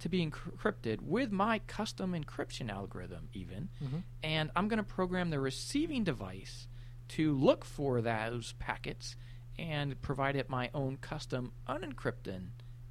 to 0.00 0.08
be 0.08 0.24
encrypted 0.26 1.00
with 1.02 1.30
my 1.30 1.58
custom 1.66 2.12
encryption 2.12 2.70
algorithm, 2.70 3.28
even. 3.32 3.68
Mhm. 3.82 4.02
And 4.22 4.50
I'm 4.56 4.68
going 4.68 4.78
to 4.78 4.82
program 4.82 5.30
the 5.30 5.40
receiving 5.40 6.04
device 6.04 6.68
to 7.08 7.34
look 7.34 7.64
for 7.64 8.00
those 8.00 8.52
packets 8.58 9.16
and 9.58 10.00
provide 10.00 10.36
it 10.36 10.48
my 10.48 10.70
own 10.72 10.96
custom 10.98 11.52
unencrypted 11.68 12.46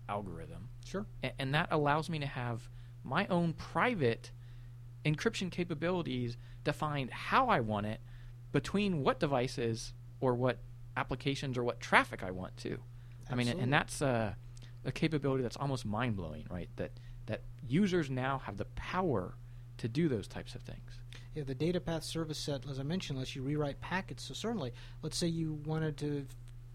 algorithm. 0.08 0.70
Sure. 0.86 1.06
A- 1.24 1.40
and 1.42 1.54
that 1.56 1.68
allows 1.72 2.10
me 2.10 2.20
to 2.20 2.26
have 2.28 2.70
my 3.04 3.26
own 3.28 3.54
private 3.54 4.32
encryption 5.06 5.52
capabilities 5.52 6.38
defined 6.64 7.12
how 7.12 7.48
I 7.48 7.60
want 7.60 7.86
it 7.86 8.02
between 8.52 9.04
what 9.04 9.20
devices 9.20 9.94
or 10.20 10.36
what 10.36 10.60
applications 10.98 11.58
or 11.58 11.64
what 11.64 11.80
traffic 11.80 12.24
I 12.24 12.32
want 12.32 12.58
to. 12.58 12.78
I 13.32 13.36
mean, 13.36 13.48
and 13.48 13.72
that's 13.72 14.02
a, 14.02 14.36
a 14.84 14.92
capability 14.92 15.44
that's 15.44 15.58
almost 15.58 15.86
mind 15.86 16.16
blowing, 16.16 16.46
right? 16.50 16.70
That 16.78 16.92
that 17.28 17.44
users 17.68 18.10
now 18.10 18.40
have 18.46 18.58
the 18.58 18.66
power 18.66 19.36
to 19.78 19.88
do 19.88 20.10
those 20.10 20.28
types 20.28 20.56
of 20.56 20.62
things. 20.62 21.00
Yeah, 21.36 21.44
the 21.44 21.56
data 21.56 21.80
path 21.80 22.04
service 22.04 22.40
set, 22.40 22.66
as 22.70 22.80
I 22.80 22.84
mentioned, 22.84 23.20
lets 23.20 23.36
you 23.36 23.44
rewrite 23.44 23.80
packets. 23.82 24.24
So 24.24 24.34
certainly, 24.34 24.74
let's 25.04 25.16
say 25.16 25.28
you 25.28 25.54
wanted 25.66 25.96
to 25.98 26.26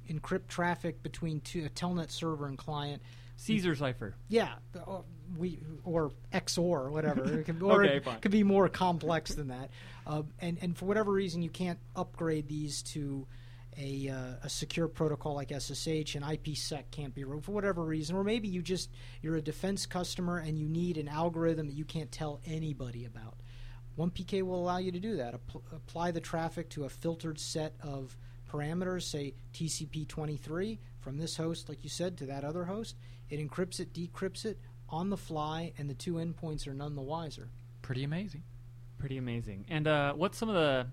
encrypt 0.09 0.49
traffic 0.49 1.03
between 1.03 1.41
two, 1.41 1.65
a 1.65 1.69
telnet 1.69 2.11
server 2.11 2.47
and 2.47 2.57
client. 2.57 3.03
Caesar 3.37 3.75
cipher. 3.75 4.15
Yeah, 4.29 4.55
or 4.87 5.05
we 5.37 5.59
or 5.85 6.13
XOR 6.33 6.59
or 6.59 6.91
whatever. 6.91 7.25
It 7.41 7.47
can, 7.47 7.61
or 7.63 7.85
Okay, 7.85 7.97
it 7.97 8.23
could 8.23 8.33
be 8.33 8.43
more 8.43 8.69
complex 8.69 9.35
than 9.35 9.49
that. 9.49 9.71
Uh, 10.07 10.23
and 10.41 10.59
and 10.61 10.77
for 10.77 10.87
whatever 10.87 11.13
reason, 11.13 11.43
you 11.43 11.51
can't 11.51 11.79
upgrade 11.97 12.49
these 12.49 12.83
to 12.83 13.27
a, 13.77 14.09
uh, 14.09 14.45
a 14.45 14.49
secure 14.49 14.89
protocol 14.89 15.35
like 15.35 15.51
SSH 15.51 16.15
and 16.15 16.25
IPsec 16.25 16.85
can't 16.91 17.15
be 17.15 17.23
for 17.23 17.53
whatever 17.53 17.83
reason, 17.83 18.17
or 18.17 18.25
maybe 18.25 18.49
you 18.49 18.63
just 18.63 18.91
you're 19.23 19.37
a 19.37 19.43
defense 19.43 19.87
customer 19.87 20.39
and 20.39 20.59
you 20.59 20.69
need 20.69 20.97
an 20.97 21.09
algorithm 21.09 21.67
that 21.67 21.75
you 21.75 21.85
can't 21.85 22.13
tell 22.13 22.41
anybody 22.47 23.05
about. 23.05 23.35
1PK 23.99 24.43
will 24.43 24.61
allow 24.61 24.79
you 24.79 24.91
to 24.93 25.01
do 25.01 25.17
that. 25.17 25.35
App- 25.35 25.63
apply 25.73 26.11
the 26.11 26.21
traffic 26.21 26.69
to 26.71 26.85
a 26.85 26.89
filtered 26.89 27.39
set 27.39 27.75
of 27.81 28.17
parameters, 28.51 29.03
say 29.03 29.35
TCP23 29.53 30.79
from 31.01 31.19
this 31.19 31.37
host, 31.37 31.69
like 31.69 31.85
you 31.85 31.91
said, 31.91 32.17
to 32.19 32.27
that 32.27 32.45
other 32.45 32.65
host. 32.65 32.97
It 33.31 33.39
encrypts 33.39 33.81
it, 33.81 33.93
decrypts 33.93 34.45
it 34.45 34.59
on 34.89 35.11
the 35.11 35.17
fly, 35.17 35.73
and 35.79 35.89
the 35.89 35.95
two 35.95 36.15
endpoints 36.15 36.67
are 36.67 36.75
none 36.75 36.95
the 36.95 37.03
wiser. 37.03 37.49
Pretty 37.83 38.05
amazing. 38.05 38.43
Pretty 38.99 39.19
amazing. 39.19 39.67
And 39.69 39.87
uh, 39.87 40.15
what's 40.15 40.39
some 40.39 40.49
of 40.49 40.55
the 40.55 40.87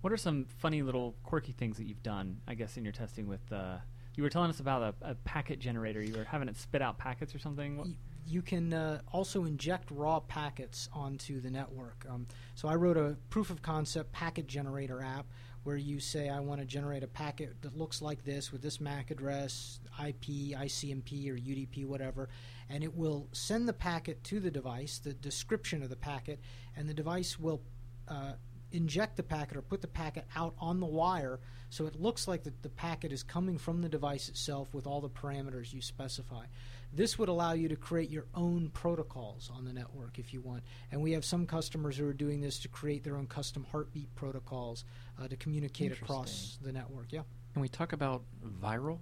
what 0.00 0.12
are 0.12 0.16
some 0.16 0.46
funny 0.58 0.82
little 0.82 1.14
quirky 1.24 1.52
things 1.52 1.76
that 1.76 1.86
you've 1.86 2.02
done? 2.02 2.40
I 2.48 2.54
guess 2.54 2.76
in 2.76 2.84
your 2.84 2.92
testing 2.92 3.26
with 3.26 3.52
uh, 3.52 3.76
you 4.14 4.22
were 4.22 4.30
telling 4.30 4.50
us 4.50 4.60
about 4.60 4.94
a, 5.02 5.10
a 5.10 5.14
packet 5.14 5.58
generator. 5.58 6.02
You 6.02 6.16
were 6.16 6.24
having 6.24 6.48
it 6.48 6.56
spit 6.56 6.82
out 6.82 6.98
packets 6.98 7.34
or 7.34 7.38
something. 7.38 7.76
What? 7.76 7.88
You 8.30 8.42
can 8.42 8.72
uh, 8.72 9.00
also 9.12 9.44
inject 9.44 9.90
raw 9.90 10.20
packets 10.20 10.88
onto 10.92 11.40
the 11.40 11.50
network. 11.50 12.06
Um, 12.08 12.26
so 12.54 12.68
I 12.68 12.76
wrote 12.76 12.96
a 12.96 13.16
proof 13.28 13.50
of 13.50 13.60
concept 13.60 14.12
packet 14.12 14.46
generator 14.46 15.02
app 15.02 15.26
where 15.64 15.76
you 15.76 15.98
say, 15.98 16.28
I 16.28 16.38
want 16.38 16.60
to 16.60 16.66
generate 16.66 17.02
a 17.02 17.08
packet 17.08 17.60
that 17.62 17.76
looks 17.76 18.00
like 18.00 18.24
this 18.24 18.52
with 18.52 18.62
this 18.62 18.80
MAC 18.80 19.10
address, 19.10 19.80
IP, 19.98 20.54
ICMP, 20.56 21.28
or 21.28 21.36
UDP, 21.36 21.84
whatever, 21.84 22.28
and 22.68 22.84
it 22.84 22.96
will 22.96 23.28
send 23.32 23.68
the 23.68 23.72
packet 23.72 24.22
to 24.24 24.40
the 24.40 24.50
device, 24.50 24.98
the 24.98 25.12
description 25.12 25.82
of 25.82 25.90
the 25.90 25.96
packet, 25.96 26.40
and 26.76 26.88
the 26.88 26.94
device 26.94 27.38
will 27.38 27.60
uh, 28.08 28.32
inject 28.72 29.16
the 29.16 29.22
packet 29.22 29.56
or 29.56 29.62
put 29.62 29.80
the 29.82 29.88
packet 29.88 30.24
out 30.36 30.54
on 30.60 30.78
the 30.80 30.86
wire 30.86 31.40
so 31.70 31.86
it 31.86 32.00
looks 32.00 32.26
like 32.26 32.42
the, 32.42 32.52
the 32.62 32.68
packet 32.68 33.12
is 33.12 33.22
coming 33.22 33.56
from 33.56 33.80
the 33.80 33.88
device 33.88 34.28
itself 34.28 34.74
with 34.74 34.86
all 34.86 35.00
the 35.00 35.08
parameters 35.08 35.72
you 35.72 35.80
specify. 35.80 36.44
This 36.92 37.18
would 37.18 37.28
allow 37.28 37.52
you 37.52 37.68
to 37.68 37.76
create 37.76 38.10
your 38.10 38.26
own 38.34 38.70
protocols 38.70 39.50
on 39.54 39.64
the 39.64 39.72
network 39.72 40.18
if 40.18 40.32
you 40.32 40.40
want. 40.40 40.64
And 40.90 41.00
we 41.00 41.12
have 41.12 41.24
some 41.24 41.46
customers 41.46 41.96
who 41.96 42.06
are 42.08 42.12
doing 42.12 42.40
this 42.40 42.58
to 42.60 42.68
create 42.68 43.04
their 43.04 43.16
own 43.16 43.26
custom 43.26 43.64
heartbeat 43.70 44.12
protocols 44.16 44.84
uh, 45.20 45.28
to 45.28 45.36
communicate 45.36 45.92
across 45.92 46.58
the 46.62 46.72
network. 46.72 47.12
Yeah. 47.12 47.22
Can 47.52 47.62
we 47.62 47.68
talk 47.68 47.92
about 47.92 48.22
VIRL? 48.42 49.00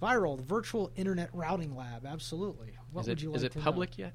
VIRL, 0.00 0.36
the 0.36 0.42
virtual 0.42 0.90
internet 0.96 1.30
routing 1.32 1.74
lab. 1.74 2.06
Absolutely. 2.06 2.76
What 2.92 3.02
is 3.02 3.08
would 3.08 3.18
it, 3.18 3.22
you 3.22 3.30
like 3.30 3.36
is 3.38 3.42
it 3.42 3.52
to 3.52 3.58
know? 3.58 3.64
public 3.64 3.98
yet? 3.98 4.14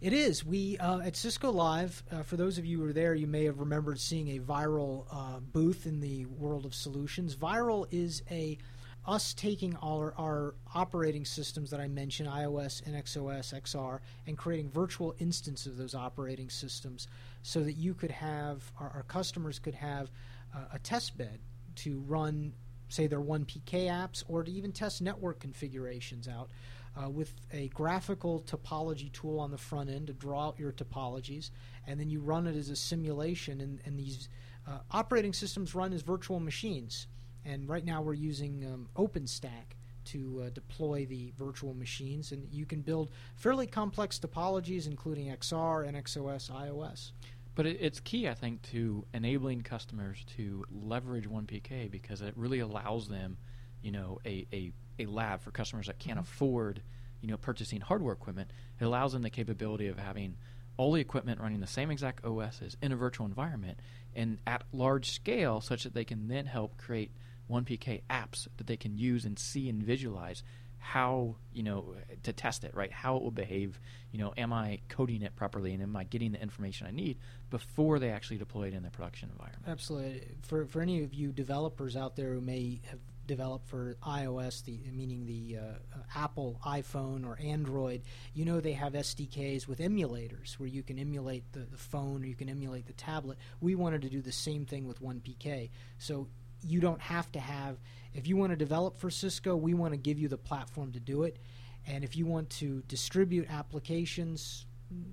It 0.00 0.12
is. 0.12 0.44
We 0.44 0.76
uh, 0.78 0.98
at 1.00 1.16
Cisco 1.16 1.50
Live. 1.50 2.02
Uh, 2.10 2.22
for 2.22 2.36
those 2.36 2.58
of 2.58 2.66
you 2.66 2.78
who 2.78 2.84
were 2.84 2.92
there, 2.92 3.14
you 3.14 3.26
may 3.26 3.44
have 3.44 3.58
remembered 3.58 4.00
seeing 4.00 4.36
a 4.36 4.38
VIRL 4.38 5.06
uh, 5.10 5.40
booth 5.40 5.86
in 5.86 6.00
the 6.00 6.26
world 6.26 6.66
of 6.66 6.74
solutions. 6.74 7.34
VIRL 7.34 7.86
is 7.90 8.22
a 8.30 8.58
us 9.06 9.34
taking 9.34 9.76
all 9.76 9.98
our, 9.98 10.14
our 10.16 10.54
operating 10.74 11.24
systems 11.24 11.70
that 11.70 11.80
I 11.80 11.88
mentioned, 11.88 12.28
iOS, 12.28 12.82
NXOS, 12.82 13.60
XR, 13.62 14.00
and 14.26 14.36
creating 14.36 14.70
virtual 14.70 15.14
instances 15.18 15.66
of 15.66 15.76
those 15.76 15.94
operating 15.94 16.48
systems, 16.48 17.08
so 17.42 17.62
that 17.62 17.74
you 17.74 17.94
could 17.94 18.10
have 18.10 18.72
our, 18.80 18.90
our 18.94 19.02
customers 19.02 19.58
could 19.58 19.74
have 19.74 20.10
uh, 20.54 20.60
a 20.72 20.78
test 20.78 21.16
bed 21.18 21.38
to 21.76 22.02
run, 22.06 22.52
say, 22.88 23.06
their 23.06 23.20
1PK 23.20 23.88
apps, 23.88 24.24
or 24.28 24.42
to 24.42 24.50
even 24.50 24.72
test 24.72 25.02
network 25.02 25.40
configurations 25.40 26.28
out 26.28 26.50
uh, 26.96 27.08
with 27.08 27.32
a 27.52 27.68
graphical 27.68 28.40
topology 28.42 29.12
tool 29.12 29.40
on 29.40 29.50
the 29.50 29.58
front 29.58 29.90
end 29.90 30.06
to 30.06 30.12
draw 30.12 30.46
out 30.46 30.58
your 30.58 30.72
topologies, 30.72 31.50
and 31.86 31.98
then 31.98 32.08
you 32.08 32.20
run 32.20 32.46
it 32.46 32.56
as 32.56 32.70
a 32.70 32.76
simulation. 32.76 33.60
And, 33.60 33.80
and 33.84 33.98
these 33.98 34.28
uh, 34.66 34.78
operating 34.90 35.32
systems 35.32 35.74
run 35.74 35.92
as 35.92 36.02
virtual 36.02 36.40
machines. 36.40 37.06
And 37.44 37.68
right 37.68 37.84
now 37.84 38.00
we're 38.02 38.14
using 38.14 38.64
um, 38.64 38.88
OpenStack 38.96 39.76
to 40.06 40.44
uh, 40.46 40.50
deploy 40.50 41.06
the 41.06 41.32
virtual 41.38 41.74
machines, 41.74 42.32
and 42.32 42.46
you 42.52 42.66
can 42.66 42.80
build 42.82 43.10
fairly 43.36 43.66
complex 43.66 44.18
topologies, 44.18 44.86
including 44.86 45.28
XR, 45.28 45.88
NXOS, 45.90 46.50
iOS. 46.50 47.12
But 47.54 47.66
it, 47.66 47.78
it's 47.80 48.00
key, 48.00 48.28
I 48.28 48.34
think, 48.34 48.62
to 48.72 49.04
enabling 49.14 49.62
customers 49.62 50.24
to 50.36 50.64
leverage 50.70 51.28
1PK 51.28 51.90
because 51.90 52.20
it 52.20 52.34
really 52.36 52.58
allows 52.60 53.08
them, 53.08 53.38
you 53.82 53.92
know, 53.92 54.18
a, 54.26 54.46
a, 54.52 54.72
a 54.98 55.06
lab 55.06 55.40
for 55.40 55.50
customers 55.50 55.86
that 55.86 55.98
can't 55.98 56.18
Mhm. 56.18 56.22
afford, 56.22 56.82
you 57.20 57.28
know, 57.28 57.36
purchasing 57.36 57.80
hardware 57.80 58.12
equipment. 58.12 58.50
It 58.80 58.84
allows 58.84 59.12
them 59.12 59.22
the 59.22 59.30
capability 59.30 59.86
of 59.86 59.98
having 59.98 60.36
all 60.76 60.92
the 60.92 61.00
equipment 61.00 61.40
running 61.40 61.60
the 61.60 61.66
same 61.66 61.90
exact 61.90 62.24
OSs 62.24 62.76
in 62.82 62.90
a 62.90 62.96
virtual 62.96 63.26
environment 63.26 63.78
and 64.14 64.38
at 64.46 64.64
large 64.72 65.12
scale 65.12 65.60
such 65.60 65.84
that 65.84 65.94
they 65.94 66.04
can 66.04 66.26
then 66.26 66.46
help 66.46 66.76
create 66.76 67.12
1PK 67.50 68.02
apps 68.10 68.48
that 68.56 68.66
they 68.66 68.76
can 68.76 68.96
use 68.96 69.24
and 69.24 69.38
see 69.38 69.68
and 69.68 69.82
visualize 69.82 70.42
how 70.84 71.34
you 71.54 71.62
know 71.62 71.94
to 72.22 72.32
test 72.32 72.62
it, 72.62 72.74
right? 72.74 72.92
How 72.92 73.16
it 73.16 73.22
will 73.22 73.30
behave. 73.30 73.80
You 74.12 74.18
know, 74.18 74.34
am 74.36 74.52
I 74.52 74.80
coding 74.90 75.22
it 75.22 75.34
properly, 75.34 75.72
and 75.72 75.82
am 75.82 75.96
I 75.96 76.04
getting 76.04 76.32
the 76.32 76.42
information 76.42 76.86
I 76.86 76.90
need 76.90 77.18
before 77.48 77.98
they 77.98 78.10
actually 78.10 78.36
deploy 78.36 78.68
it 78.68 78.74
in 78.74 78.82
the 78.82 78.90
production 78.90 79.30
environment? 79.30 79.64
Absolutely. 79.66 80.36
For 80.42 80.66
for 80.66 80.82
any 80.82 81.02
of 81.02 81.14
you 81.14 81.32
developers 81.32 81.96
out 81.96 82.16
there 82.16 82.34
who 82.34 82.42
may 82.42 82.82
have 82.90 82.98
developed 83.26 83.66
for 83.66 83.96
iOS, 84.06 84.62
the 84.64 84.78
meaning 84.92 85.24
the 85.24 85.56
uh, 85.58 85.98
Apple 86.14 86.60
iPhone 86.66 87.26
or 87.26 87.38
Android, 87.40 88.02
you 88.34 88.44
know 88.44 88.60
they 88.60 88.72
have 88.72 88.92
SDKs 88.92 89.66
with 89.66 89.78
emulators 89.78 90.58
where 90.58 90.68
you 90.68 90.82
can 90.82 90.98
emulate 90.98 91.50
the, 91.52 91.60
the 91.60 91.78
phone 91.78 92.22
or 92.22 92.26
you 92.26 92.34
can 92.34 92.50
emulate 92.50 92.86
the 92.86 92.92
tablet. 92.92 93.38
We 93.60 93.74
wanted 93.74 94.02
to 94.02 94.10
do 94.10 94.20
the 94.20 94.32
same 94.32 94.66
thing 94.66 94.86
with 94.86 95.02
1PK. 95.02 95.70
So 95.96 96.28
you 96.64 96.80
don't 96.80 97.00
have 97.00 97.30
to 97.32 97.40
have 97.40 97.76
if 98.14 98.28
you 98.28 98.36
want 98.36 98.52
to 98.52 98.56
develop 98.56 98.98
for 98.98 99.10
Cisco, 99.10 99.56
we 99.56 99.74
want 99.74 99.92
to 99.92 99.96
give 99.96 100.18
you 100.18 100.28
the 100.28 100.38
platform 100.38 100.92
to 100.92 101.00
do 101.00 101.24
it. 101.24 101.38
And 101.86 102.04
if 102.04 102.16
you 102.16 102.26
want 102.26 102.48
to 102.50 102.82
distribute 102.86 103.50
applications, 103.50 104.66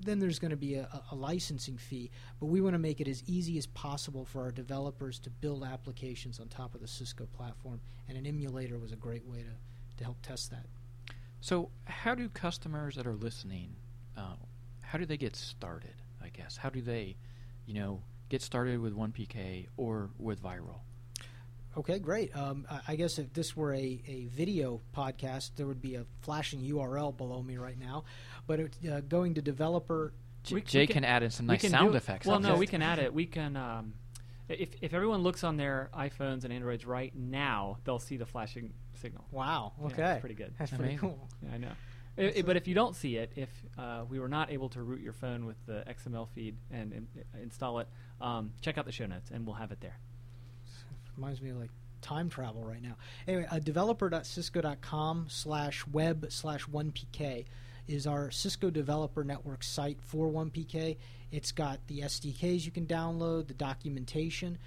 then 0.04 0.20
there's 0.20 0.38
going 0.38 0.52
to 0.52 0.58
be 0.58 0.76
a, 0.76 0.88
a, 1.12 1.16
licensing 1.16 1.78
fee. 1.78 2.12
But 2.40 2.46
we 2.46 2.62
want 2.62 2.76
to 2.76 2.80
make 2.80 3.02
it 3.02 3.08
as 3.08 3.24
easy 3.26 3.58
as 3.58 3.66
possible 3.66 4.24
for 4.24 4.42
our 4.44 4.52
developers 4.52 5.18
to 5.20 5.30
build 5.32 5.64
applications 5.64 6.40
on 6.40 6.48
top 6.48 6.76
of 6.76 6.82
the 6.82 6.88
Cisco 6.88 7.26
platform. 7.26 7.82
And 8.08 8.18
an 8.18 8.28
emulator 8.28 8.78
was 8.78 8.92
a 8.92 8.96
great 8.96 9.26
way 9.26 9.40
to, 9.40 9.98
to 9.98 10.04
help 10.04 10.22
test 10.22 10.52
that. 10.52 10.68
So, 11.42 11.72
how 11.86 12.14
do 12.14 12.30
customers 12.30 12.96
that 12.96 13.08
are 13.08 13.16
listening, 13.16 13.76
uh, 14.16 14.36
how 14.82 15.00
do 15.00 15.06
they 15.06 15.18
get 15.18 15.36
started? 15.36 15.96
I 16.24 16.30
guess 16.30 16.56
how 16.56 16.70
do 16.70 16.82
they, 16.82 17.18
you 17.66 17.74
know, 17.74 18.04
get 18.30 18.44
started 18.44 18.80
with 18.80 18.96
1PK 18.96 19.68
or 19.76 20.12
with 20.20 20.40
VIRL? 20.40 20.82
Okay, 21.78 22.00
great. 22.00 22.36
Um, 22.36 22.68
I, 22.88 22.96
guess 22.96 23.18
if 23.18 23.32
this 23.34 23.56
were 23.56 23.74
a, 23.74 24.02
a 24.06 24.26
video 24.26 24.82
podcast, 24.96 25.52
there 25.56 25.66
would 25.66 25.82
be 25.82 25.96
a 25.96 26.06
flashing 26.22 26.60
URL 26.62 27.16
below 27.16 27.42
me 27.42 27.58
right 27.58 27.80
now. 27.80 28.04
But 28.46 28.60
it, 28.60 28.76
uh, 28.92 29.00
going 29.02 29.36
to 29.36 29.42
developer. 29.42 30.14
J- 30.44 30.56
we, 30.56 30.62
Jay 30.62 30.80
we 30.82 30.88
can, 30.88 30.94
can, 30.96 31.06
add 31.06 31.24
in 31.24 31.32
some 31.32 31.46
nice 31.46 31.68
sound 31.70 31.96
effects. 31.96 32.28
Well, 32.28 32.40
no, 32.40 32.56
we 32.56 32.68
can 32.68 32.82
add 32.82 33.00
it. 33.00 33.14
We 33.14 33.26
can. 33.26 33.56
Um, 33.56 33.94
if 34.50 34.70
if 34.82 34.94
everyone 34.94 35.24
looks 35.24 35.46
on 35.46 35.56
their 35.56 35.90
iPhones 35.98 36.44
and 36.44 36.52
Androids 36.52 36.86
right 36.86 37.16
now, 37.16 37.78
they'll 37.86 38.00
see 38.00 38.18
the 38.18 38.26
flashing 38.26 38.74
signal. 38.96 39.26
Wow. 39.32 39.72
Okay. 39.86 39.96
Yeah, 39.98 40.08
that's 40.08 40.20
pretty 40.20 40.36
good. 40.36 40.54
That's 40.60 40.72
pretty 40.72 40.98
cool. 40.98 41.30
Yeah, 41.42 41.50
I 41.54 41.58
know. 41.58 41.72
It, 42.18 42.38
it, 42.38 42.46
but 42.46 42.58
if 42.58 42.68
you 42.68 42.76
don't 42.76 42.98
see 42.98 43.16
it, 43.16 43.32
if 43.38 43.50
uh, 43.78 44.04
we 44.10 44.20
were 44.20 44.28
not 44.28 44.52
able 44.52 44.68
to 44.70 44.82
root 44.82 45.00
your 45.00 45.14
phone 45.14 45.46
with 45.46 45.56
the 45.66 45.86
XML 45.88 46.28
feed 46.36 46.58
and, 46.70 46.92
and 46.92 47.08
install 47.42 47.80
it, 47.80 47.88
um, 48.20 48.52
check 48.62 48.78
out 48.78 48.86
the 48.86 48.92
show 48.92 49.06
notes 49.06 49.32
and 49.32 49.46
we'll 49.46 49.56
have 49.56 49.72
it 49.72 49.80
there 49.80 49.98
reminds 51.18 51.42
me 51.42 51.50
of 51.50 51.58
like 51.58 51.72
time 52.02 52.30
travel 52.30 52.64
right 52.64 52.82
now. 52.82 52.96
Anyway, 53.28 53.48
a 53.52 53.60
developer.cisco.com 53.60 55.28
slash 55.30 55.86
web 55.88 56.26
slash 56.30 56.66
1pk 56.66 57.46
is 57.88 58.08
our 58.08 58.32
Cisco 58.32 58.70
Developer 58.70 59.24
Network 59.24 59.64
site 59.64 60.02
for 60.02 60.30
1pk. 60.30 60.98
It's 61.32 61.52
got 61.52 61.80
the 61.88 62.02
SDKs 62.02 62.66
you 62.66 62.72
can 62.72 62.86
download, 62.86 63.48
the 63.48 63.54
documentation. 63.54 64.58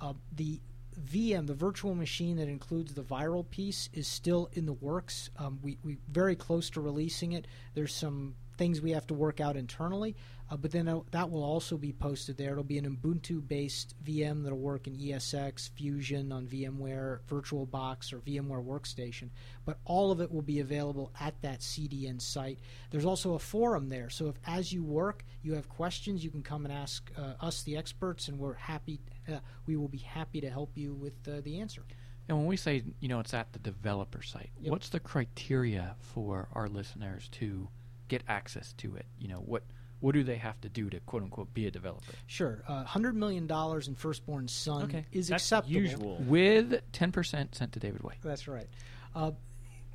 Uh, 0.00 0.14
the 0.34 0.60
VM, 1.00 1.46
the 1.46 1.54
virtual 1.54 1.94
machine 1.94 2.36
that 2.36 2.48
includes 2.48 2.94
the 2.94 3.02
VIRL 3.02 3.44
piece, 3.44 3.88
is 3.92 4.06
still 4.06 4.50
in 4.52 4.66
the 4.66 4.72
works. 4.72 5.30
Um, 5.38 5.58
we 5.62 5.78
we 5.82 5.98
very 6.08 6.36
close 6.36 6.70
to 6.70 6.80
releasing 6.80 7.32
it. 7.32 7.46
There's 7.74 7.94
some 7.94 8.34
things 8.56 8.80
we 8.80 8.90
have 8.92 9.06
to 9.08 9.14
work 9.14 9.40
out 9.40 9.56
internally, 9.56 10.16
uh, 10.50 10.56
but 10.56 10.70
then 10.70 10.86
uh, 10.86 11.00
that 11.12 11.30
will 11.30 11.42
also 11.42 11.78
be 11.78 11.92
posted 11.92 12.36
there. 12.36 12.52
It'll 12.52 12.62
be 12.62 12.78
an 12.78 12.96
Ubuntu 12.96 13.46
based 13.46 13.94
VM 14.04 14.42
that'll 14.42 14.58
work 14.58 14.86
in 14.86 14.94
ESX, 14.94 15.70
Fusion 15.70 16.30
on 16.30 16.46
VMware, 16.46 17.20
VirtualBox, 17.28 18.12
or 18.12 18.18
VMware 18.18 18.64
Workstation. 18.64 19.30
But 19.64 19.78
all 19.84 20.10
of 20.10 20.20
it 20.20 20.30
will 20.30 20.42
be 20.42 20.60
available 20.60 21.12
at 21.20 21.40
that 21.40 21.60
CDN 21.60 22.20
site. 22.20 22.58
There's 22.90 23.06
also 23.06 23.34
a 23.34 23.38
forum 23.38 23.88
there. 23.88 24.10
So 24.10 24.28
if 24.28 24.36
as 24.46 24.72
you 24.72 24.84
work, 24.84 25.24
you 25.42 25.54
have 25.54 25.68
questions, 25.68 26.22
you 26.22 26.30
can 26.30 26.42
come 26.42 26.64
and 26.64 26.72
ask 26.72 27.10
uh, 27.16 27.44
us, 27.44 27.62
the 27.62 27.76
experts, 27.76 28.28
and 28.28 28.38
we're 28.38 28.54
happy. 28.54 29.00
Uh, 29.26 29.38
we 29.66 29.76
will 29.76 29.88
be 29.88 29.98
happy 29.98 30.40
to 30.42 30.50
help 30.50 30.76
you 30.76 30.92
with 30.94 31.14
uh, 31.26 31.40
the 31.42 31.60
answer. 31.60 31.82
And 32.28 32.38
when 32.38 32.46
we 32.46 32.56
say, 32.56 32.82
you 33.00 33.08
know, 33.08 33.20
it's 33.20 33.34
at 33.34 33.52
the 33.52 33.58
developer 33.58 34.22
site, 34.22 34.50
yep. 34.60 34.70
what's 34.70 34.90
the 34.90 35.00
criteria 35.00 35.96
for 36.00 36.48
our 36.52 36.68
listeners 36.68 37.28
to 37.32 37.68
get 38.12 38.22
access 38.28 38.74
to 38.74 38.94
it? 38.96 39.06
You 39.18 39.28
know, 39.28 39.38
what 39.38 39.62
what 40.00 40.14
do 40.14 40.22
they 40.22 40.36
have 40.36 40.60
to 40.60 40.68
do 40.68 40.90
to 40.90 41.00
quote 41.00 41.22
unquote 41.22 41.54
be 41.54 41.66
a 41.66 41.70
developer? 41.70 42.12
Sure, 42.26 42.62
uh, 42.68 42.84
hundred 42.84 43.16
million 43.16 43.46
dollars 43.46 43.88
in 43.88 43.94
firstborn 43.94 44.48
son 44.48 44.84
okay. 44.84 45.06
is 45.12 45.28
That's 45.28 45.44
acceptable. 45.44 45.80
Usual 45.80 46.16
with 46.18 46.80
ten 46.92 47.10
percent 47.10 47.54
sent 47.54 47.72
to 47.72 47.80
David 47.80 48.02
White. 48.02 48.18
That's 48.22 48.46
right. 48.46 48.68
Uh, 49.14 49.32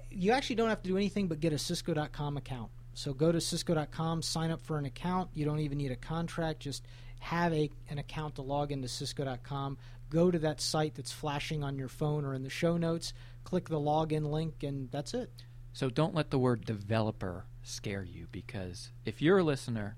you 0.10 0.32
actually 0.32 0.56
don't 0.56 0.70
have 0.70 0.82
to 0.82 0.90
do 0.90 0.98
anything 0.98 1.28
but 1.28 1.40
get 1.40 1.54
a 1.54 1.60
Cisco.com 1.60 2.38
account. 2.38 2.72
So 2.94 3.14
go 3.14 3.32
to 3.32 3.40
Cisco.com, 3.40 4.24
sign 4.24 4.50
up 4.50 4.62
for 4.62 4.80
an 4.80 4.86
account. 4.86 5.30
You 5.36 5.46
don't 5.46 5.60
even 5.60 5.78
need 5.78 5.92
a 5.92 5.96
contract. 5.96 6.62
Just 6.62 6.88
have 7.20 7.54
a 7.54 7.70
an 7.90 8.00
account 8.00 8.36
to 8.36 8.42
log 8.42 8.72
into 8.72 8.88
Cisco.com. 8.88 9.78
Go 10.10 10.32
to 10.32 10.40
that 10.40 10.62
site 10.62 10.96
that's 10.96 11.12
flashing 11.12 11.64
on 11.64 11.78
your 11.78 11.90
phone 11.90 12.26
or 12.26 12.34
in 12.34 12.42
the 12.42 12.50
show 12.50 12.78
notes. 12.78 13.14
Click 13.44 13.70
the 13.70 13.80
login 13.80 14.32
link, 14.32 14.64
and 14.64 14.90
that's 14.90 15.14
it. 15.14 15.30
So 15.74 15.90
don't 15.92 16.16
let 16.16 16.32
the 16.32 16.40
word 16.40 16.66
developer 16.66 17.46
scare 17.68 18.04
you 18.04 18.28
because 18.32 18.92
if 19.06 19.22
you're 19.22 19.40
a 19.40 19.44
listener, 19.44 19.98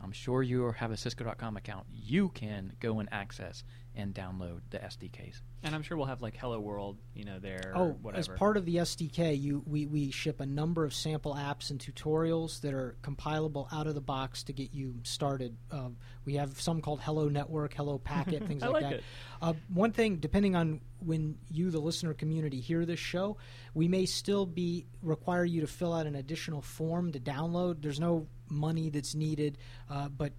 I'm 0.00 0.12
sure 0.12 0.42
you 0.42 0.70
have 0.72 0.90
a 0.90 0.96
Cisco.com 0.96 1.56
account, 1.56 1.86
you 1.92 2.30
can 2.30 2.72
go 2.80 3.00
and 3.00 3.08
access 3.12 3.64
and 4.00 4.14
download 4.14 4.60
the 4.70 4.78
SDKs. 4.78 5.42
And 5.62 5.74
I'm 5.74 5.82
sure 5.82 5.96
we'll 5.96 6.06
have 6.06 6.22
like 6.22 6.36
Hello 6.36 6.58
World, 6.58 6.96
you 7.14 7.24
know, 7.24 7.38
there. 7.38 7.72
Oh, 7.76 7.96
as 8.14 8.28
part 8.28 8.56
of 8.56 8.64
the 8.64 8.76
SDK, 8.76 9.40
you 9.40 9.62
we, 9.66 9.86
we 9.86 10.10
ship 10.10 10.40
a 10.40 10.46
number 10.46 10.84
of 10.84 10.94
sample 10.94 11.34
apps 11.34 11.70
and 11.70 11.78
tutorials 11.78 12.62
that 12.62 12.72
are 12.72 12.96
compilable 13.02 13.68
out 13.72 13.86
of 13.86 13.94
the 13.94 14.00
box 14.00 14.42
to 14.44 14.52
get 14.52 14.72
you 14.72 14.94
started. 15.02 15.56
Um, 15.70 15.96
we 16.24 16.34
have 16.34 16.60
some 16.60 16.80
called 16.80 17.00
Hello 17.00 17.28
Network, 17.28 17.74
Hello 17.74 17.98
Packet, 17.98 18.44
things 18.46 18.62
like, 18.62 18.72
like, 18.72 18.82
that. 18.82 18.92
It. 18.94 19.04
Uh, 19.42 19.52
one 19.68 19.92
thing, 19.92 20.16
depending 20.16 20.56
on 20.56 20.80
when 21.00 21.36
you, 21.50 21.70
the 21.70 21.78
listener 21.78 22.14
community, 22.14 22.60
hear 22.60 22.86
this 22.86 23.00
show, 23.00 23.36
we 23.74 23.86
may 23.86 24.06
still 24.06 24.46
be 24.46 24.86
require 25.02 25.44
you 25.44 25.60
to 25.60 25.66
fill 25.66 25.92
out 25.92 26.06
an 26.06 26.14
additional 26.14 26.62
form 26.62 27.12
to 27.12 27.20
download. 27.20 27.82
There's 27.82 28.00
no 28.00 28.26
money 28.48 28.88
that's 28.88 29.14
needed, 29.14 29.58
uh, 29.90 30.08
but 30.08 30.32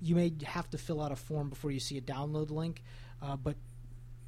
you 0.00 0.14
may 0.14 0.32
have 0.44 0.68
to 0.70 0.78
fill 0.78 1.02
out 1.02 1.12
a 1.12 1.16
form 1.16 1.48
before 1.50 1.70
you 1.70 1.80
see 1.80 1.98
a 1.98 2.00
download 2.00 2.50
link. 2.50 2.82
Uh, 3.22 3.36
but 3.36 3.56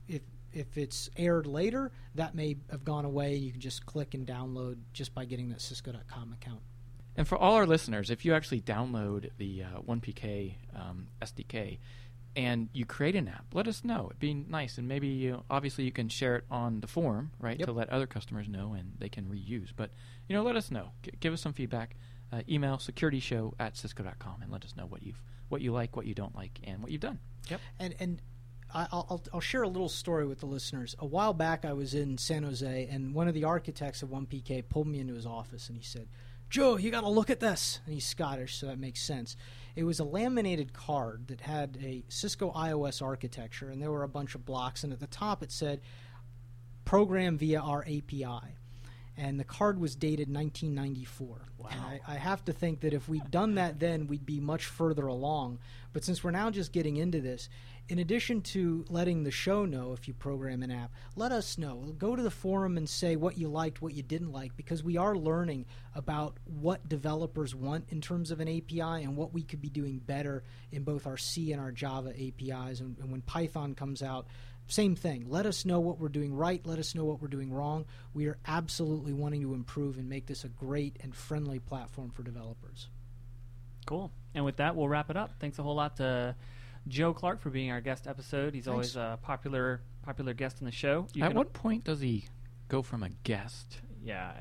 if 0.09 0.23
if 0.53 0.77
it's 0.77 1.09
aired 1.17 1.47
later, 1.47 1.91
that 2.15 2.35
may 2.35 2.57
have 2.71 2.85
gone 2.85 3.05
away. 3.05 3.37
You 3.37 3.53
can 3.53 3.61
just 3.61 3.87
click 3.87 4.15
and 4.15 4.27
download 4.27 4.77
just 4.93 5.15
by 5.15 5.25
getting 5.25 5.49
that 5.49 5.61
Cisco.com 5.61 6.33
account. 6.35 6.61
And 7.17 7.29
for 7.29 7.37
all 7.37 7.55
our 7.55 7.67
listeners, 7.67 8.11
if 8.11 8.25
you 8.25 8.35
actually 8.35 8.61
download 8.61 9.31
the 9.37 9.65
uh, 9.65 9.81
1PK 9.83 10.55
um, 10.75 11.09
SDK 11.21 11.79
and 12.35 12.71
you 12.73 12.87
create 12.87 13.15
an 13.15 13.29
app, 13.29 13.47
let 13.53 13.69
us 13.69 13.85
know. 13.85 14.07
It'd 14.07 14.19
be 14.19 14.33
nice, 14.33 14.79
and 14.79 14.89
maybe 14.89 15.09
you, 15.09 15.45
obviously 15.51 15.85
you 15.85 15.93
can 15.93 16.09
share 16.09 16.37
it 16.37 16.45
on 16.51 16.81
the 16.81 16.87
forum, 16.87 17.33
right, 17.39 17.59
yep. 17.59 17.67
to 17.67 17.73
let 17.73 17.91
other 17.91 18.07
customers 18.07 18.49
know 18.49 18.73
and 18.73 18.93
they 18.99 19.11
can 19.11 19.25
reuse. 19.27 19.69
But 19.75 19.91
you 20.29 20.35
know, 20.35 20.43
let 20.43 20.57
us 20.57 20.71
know. 20.71 20.93
G- 21.03 21.11
give 21.21 21.35
us 21.35 21.43
some 21.43 21.53
feedback. 21.53 21.97
Uh, 22.33 22.41
email 22.49 22.79
securityshow 22.79 23.53
at 23.61 23.77
cisco.com 23.77 24.41
and 24.41 24.51
let 24.51 24.65
us 24.65 24.75
know 24.75 24.87
what 24.87 25.03
you've 25.03 25.21
what 25.51 25.61
you 25.61 25.71
like, 25.71 25.97
what 25.97 26.07
you 26.07 26.15
don't 26.15 26.35
like, 26.35 26.59
and 26.65 26.83
what 26.83 26.91
you've 26.91 27.03
done. 27.03 27.19
Yep. 27.51 27.61
And 27.79 27.95
and 28.01 28.23
I'll, 28.75 29.23
I'll, 29.35 29.41
share 29.41 29.65
a 29.65 29.69
little 29.69 29.89
story 29.89 30.27
with 30.27 30.41
the 30.41 30.47
listeners. 30.47 30.97
A 30.99 31.05
while 31.05 31.35
back, 31.35 31.67
I 31.67 31.75
was 31.75 31.93
in 31.93 32.17
San 32.17 32.43
Jose, 32.43 32.89
and 32.91 33.15
one 33.15 33.29
of 33.29 33.35
the 33.35 33.45
architects 33.45 34.03
of 34.03 34.09
1PK 34.09 34.67
pulled 34.69 34.87
me 34.87 34.99
into 34.99 35.13
his 35.13 35.27
office 35.27 35.69
and 35.69 35.77
he 35.77 35.85
said, 35.85 36.09
Joe, 36.49 36.77
you 36.77 36.91
got 36.91 37.03
to 37.03 37.09
look 37.09 37.31
at 37.31 37.41
this. 37.41 37.81
And 37.85 37.95
he's 37.95 38.07
Scottish, 38.07 38.57
so 38.57 38.67
that 38.67 38.79
makes 38.79 39.03
sense. 39.03 39.37
It 39.75 39.85
was 39.85 40.01
a 40.01 40.05
laminated 40.05 40.73
card 40.73 41.29
that 41.29 41.43
had 41.43 41.79
a 41.83 42.05
Cisco 42.09 42.51
iOS 42.53 43.03
architecture, 43.03 43.69
and 43.69 43.81
there 43.81 43.91
were 43.91 44.03
a 44.03 44.09
bunch 44.09 44.35
of 44.35 44.45
blocks, 44.45 44.85
and 44.85 44.93
at 44.93 45.01
the 45.01 45.07
top 45.07 45.43
it 45.43 45.53
said, 45.53 45.81
Program 46.85 47.39
via 47.39 47.61
our 47.61 47.83
API 47.83 48.57
and 49.17 49.39
the 49.39 49.45
card 49.45 49.79
was 49.79 49.95
dated 49.95 50.33
1994. 50.33 51.43
Wow. 51.59 51.69
And 51.71 51.81
I, 51.81 52.01
I, 52.09 52.15
have 52.15 52.45
to 52.47 52.53
think 52.53 52.81
that 52.81 52.95
if 52.95 53.09
we'd 53.09 53.31
done 53.31 53.57
that 53.57 53.79
then, 53.79 54.07
we'd 54.07 54.25
be 54.25 54.41
much 54.41 54.65
further 54.65 55.07
along. 55.07 55.59
But 55.93 56.05
since 56.05 56.25
we're 56.25 56.31
now 56.31 56.51
just 56.51 56.73
getting 56.73 56.97
into 56.97 57.21
this, 57.21 57.49
in 57.89 57.99
addition 57.99 58.41
to 58.41 58.85
letting 58.89 59.23
the 59.23 59.31
show 59.31 59.65
know 59.65 59.93
if 59.93 60.09
you 60.09 60.15
program 60.15 60.63
an 60.63 60.71
app, 60.71 60.93
let 61.15 61.31
us 61.31 61.59
know. 61.59 61.95
Go 61.99 62.17
to 62.17 62.23
the 62.23 62.31
forum 62.31 62.77
and 62.77 62.89
say 62.89 63.17
what 63.17 63.37
you 63.37 63.49
liked, 63.49 63.83
what 63.83 63.93
you 63.93 64.03
didn't 64.03 64.33
like, 64.33 64.57
because 64.57 64.83
we 64.83 64.97
are 64.97 65.15
learning 65.15 65.67
about 65.95 66.39
what 66.45 66.89
developers 66.89 67.55
want 67.55 67.85
in 67.91 68.01
terms 68.01 68.31
of 68.31 68.41
an 68.41 68.49
API 68.49 68.81
and 68.81 69.17
what 69.17 69.35
we 69.35 69.43
could 69.43 69.61
be 69.61 69.69
doing 69.69 69.99
better 69.99 70.43
in 70.71 70.85
both 70.85 71.07
our 71.07 71.19
C 71.19 71.53
and 71.53 71.61
our 71.61 71.73
Java 71.73 72.11
APIs. 72.11 72.81
And, 72.81 72.97
and 72.99 73.11
when 73.11 73.21
Python 73.23 73.75
comes 73.75 74.03
out, 74.03 74.27
same 74.69 74.95
thing. 74.97 75.27
Let 75.29 75.45
us 75.47 75.65
know 75.65 75.81
what 75.81 75.99
we're 75.99 76.09
doing 76.09 76.35
right. 76.35 76.65
Let 76.67 76.79
us 76.79 76.95
know 76.95 77.05
what 77.05 77.21
we're 77.21 77.29
doing 77.29 77.53
wrong. 77.53 77.85
We 78.15 78.27
are 78.27 78.39
absolutely 78.47 79.13
wanting 79.13 79.43
to 79.43 79.55
improve 79.55 79.99
and 79.99 80.09
make 80.09 80.27
this 80.27 80.45
a 80.45 80.49
great 80.49 80.97
and 81.03 81.15
friendly 81.15 81.59
platform 81.59 82.11
for 82.11 82.23
developers. 82.23 82.89
Cool. 83.87 84.11
And 84.35 84.45
with 84.45 84.57
that, 84.57 84.77
we'll 84.77 84.89
wrap 84.89 85.11
it 85.11 85.17
up. 85.17 85.35
Thanks 85.41 85.59
a 85.59 85.63
whole 85.63 85.75
lot 85.75 85.97
to 85.99 86.35
Joe 86.89 87.13
Clark 87.13 87.41
for 87.41 87.51
being 87.51 87.71
our 87.71 87.81
guest 87.81 88.07
episode. 88.07 88.55
He's 88.55 88.65
Thanks. 88.65 88.73
always 88.73 88.97
a 88.97 89.19
popular 89.23 89.81
popular 90.03 90.35
guest 90.35 90.57
on 90.61 90.67
the 90.67 90.73
show. 90.73 91.07
You 91.15 91.25
At 91.25 91.35
what 91.35 91.53
point 91.53 91.85
does 91.85 92.01
he 92.01 92.25
go 92.69 92.83
from 92.83 93.03
a 93.03 93.11
guest? 93.25 93.79
Yeah, 94.03 94.33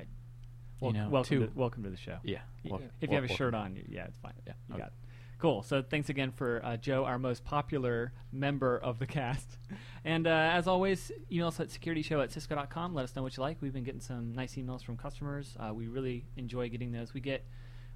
Wel- 0.80 0.92
know, 0.94 1.10
welcome, 1.10 1.40
two- 1.40 1.46
to, 1.48 1.52
welcome 1.54 1.84
to 1.84 1.90
the 1.92 1.98
show. 1.98 2.18
Yeah. 2.24 2.40
Y- 2.64 2.72
wel- 2.72 2.82
if 3.00 3.10
you 3.10 3.16
have 3.16 3.24
a 3.24 3.28
welcome. 3.28 3.36
shirt 3.36 3.54
on, 3.54 3.80
yeah, 3.90 4.06
it's 4.06 4.18
fine. 4.18 4.34
Yeah, 4.48 4.54
you 4.70 4.76
okay. 4.76 4.84
got 4.84 4.88
it. 4.88 4.94
Cool. 5.42 5.64
So 5.64 5.82
thanks 5.82 6.10
again 6.10 6.32
for 6.32 6.62
uh, 6.64 6.78
Joe, 6.78 7.04
our 7.04 7.18
most 7.18 7.44
popular 7.44 8.14
member 8.32 8.78
of 8.78 9.00
the 9.00 9.08
cast. 9.08 9.58
And 10.04 10.26
uh, 10.26 10.50
as 10.54 10.66
always, 10.66 11.12
email 11.32 11.50
us 11.50 11.60
at 11.60 11.68
securityshow 11.68 12.24
at 12.24 12.32
cisco.com. 12.32 12.96
Let 12.96 13.04
us 13.04 13.16
know 13.16 13.22
what 13.22 13.38
you 13.38 13.42
like. 13.42 13.58
We've 13.62 13.72
been 13.72 13.84
getting 13.84 14.02
some 14.02 14.34
nice 14.34 14.56
emails 14.56 14.84
from 14.84 14.98
customers. 14.98 15.56
Uh, 15.60 15.76
we 15.76 15.88
really 15.88 16.26
enjoy 16.38 16.70
getting 16.70 16.92
those. 16.92 17.14
We 17.14 17.22
get 17.22 17.46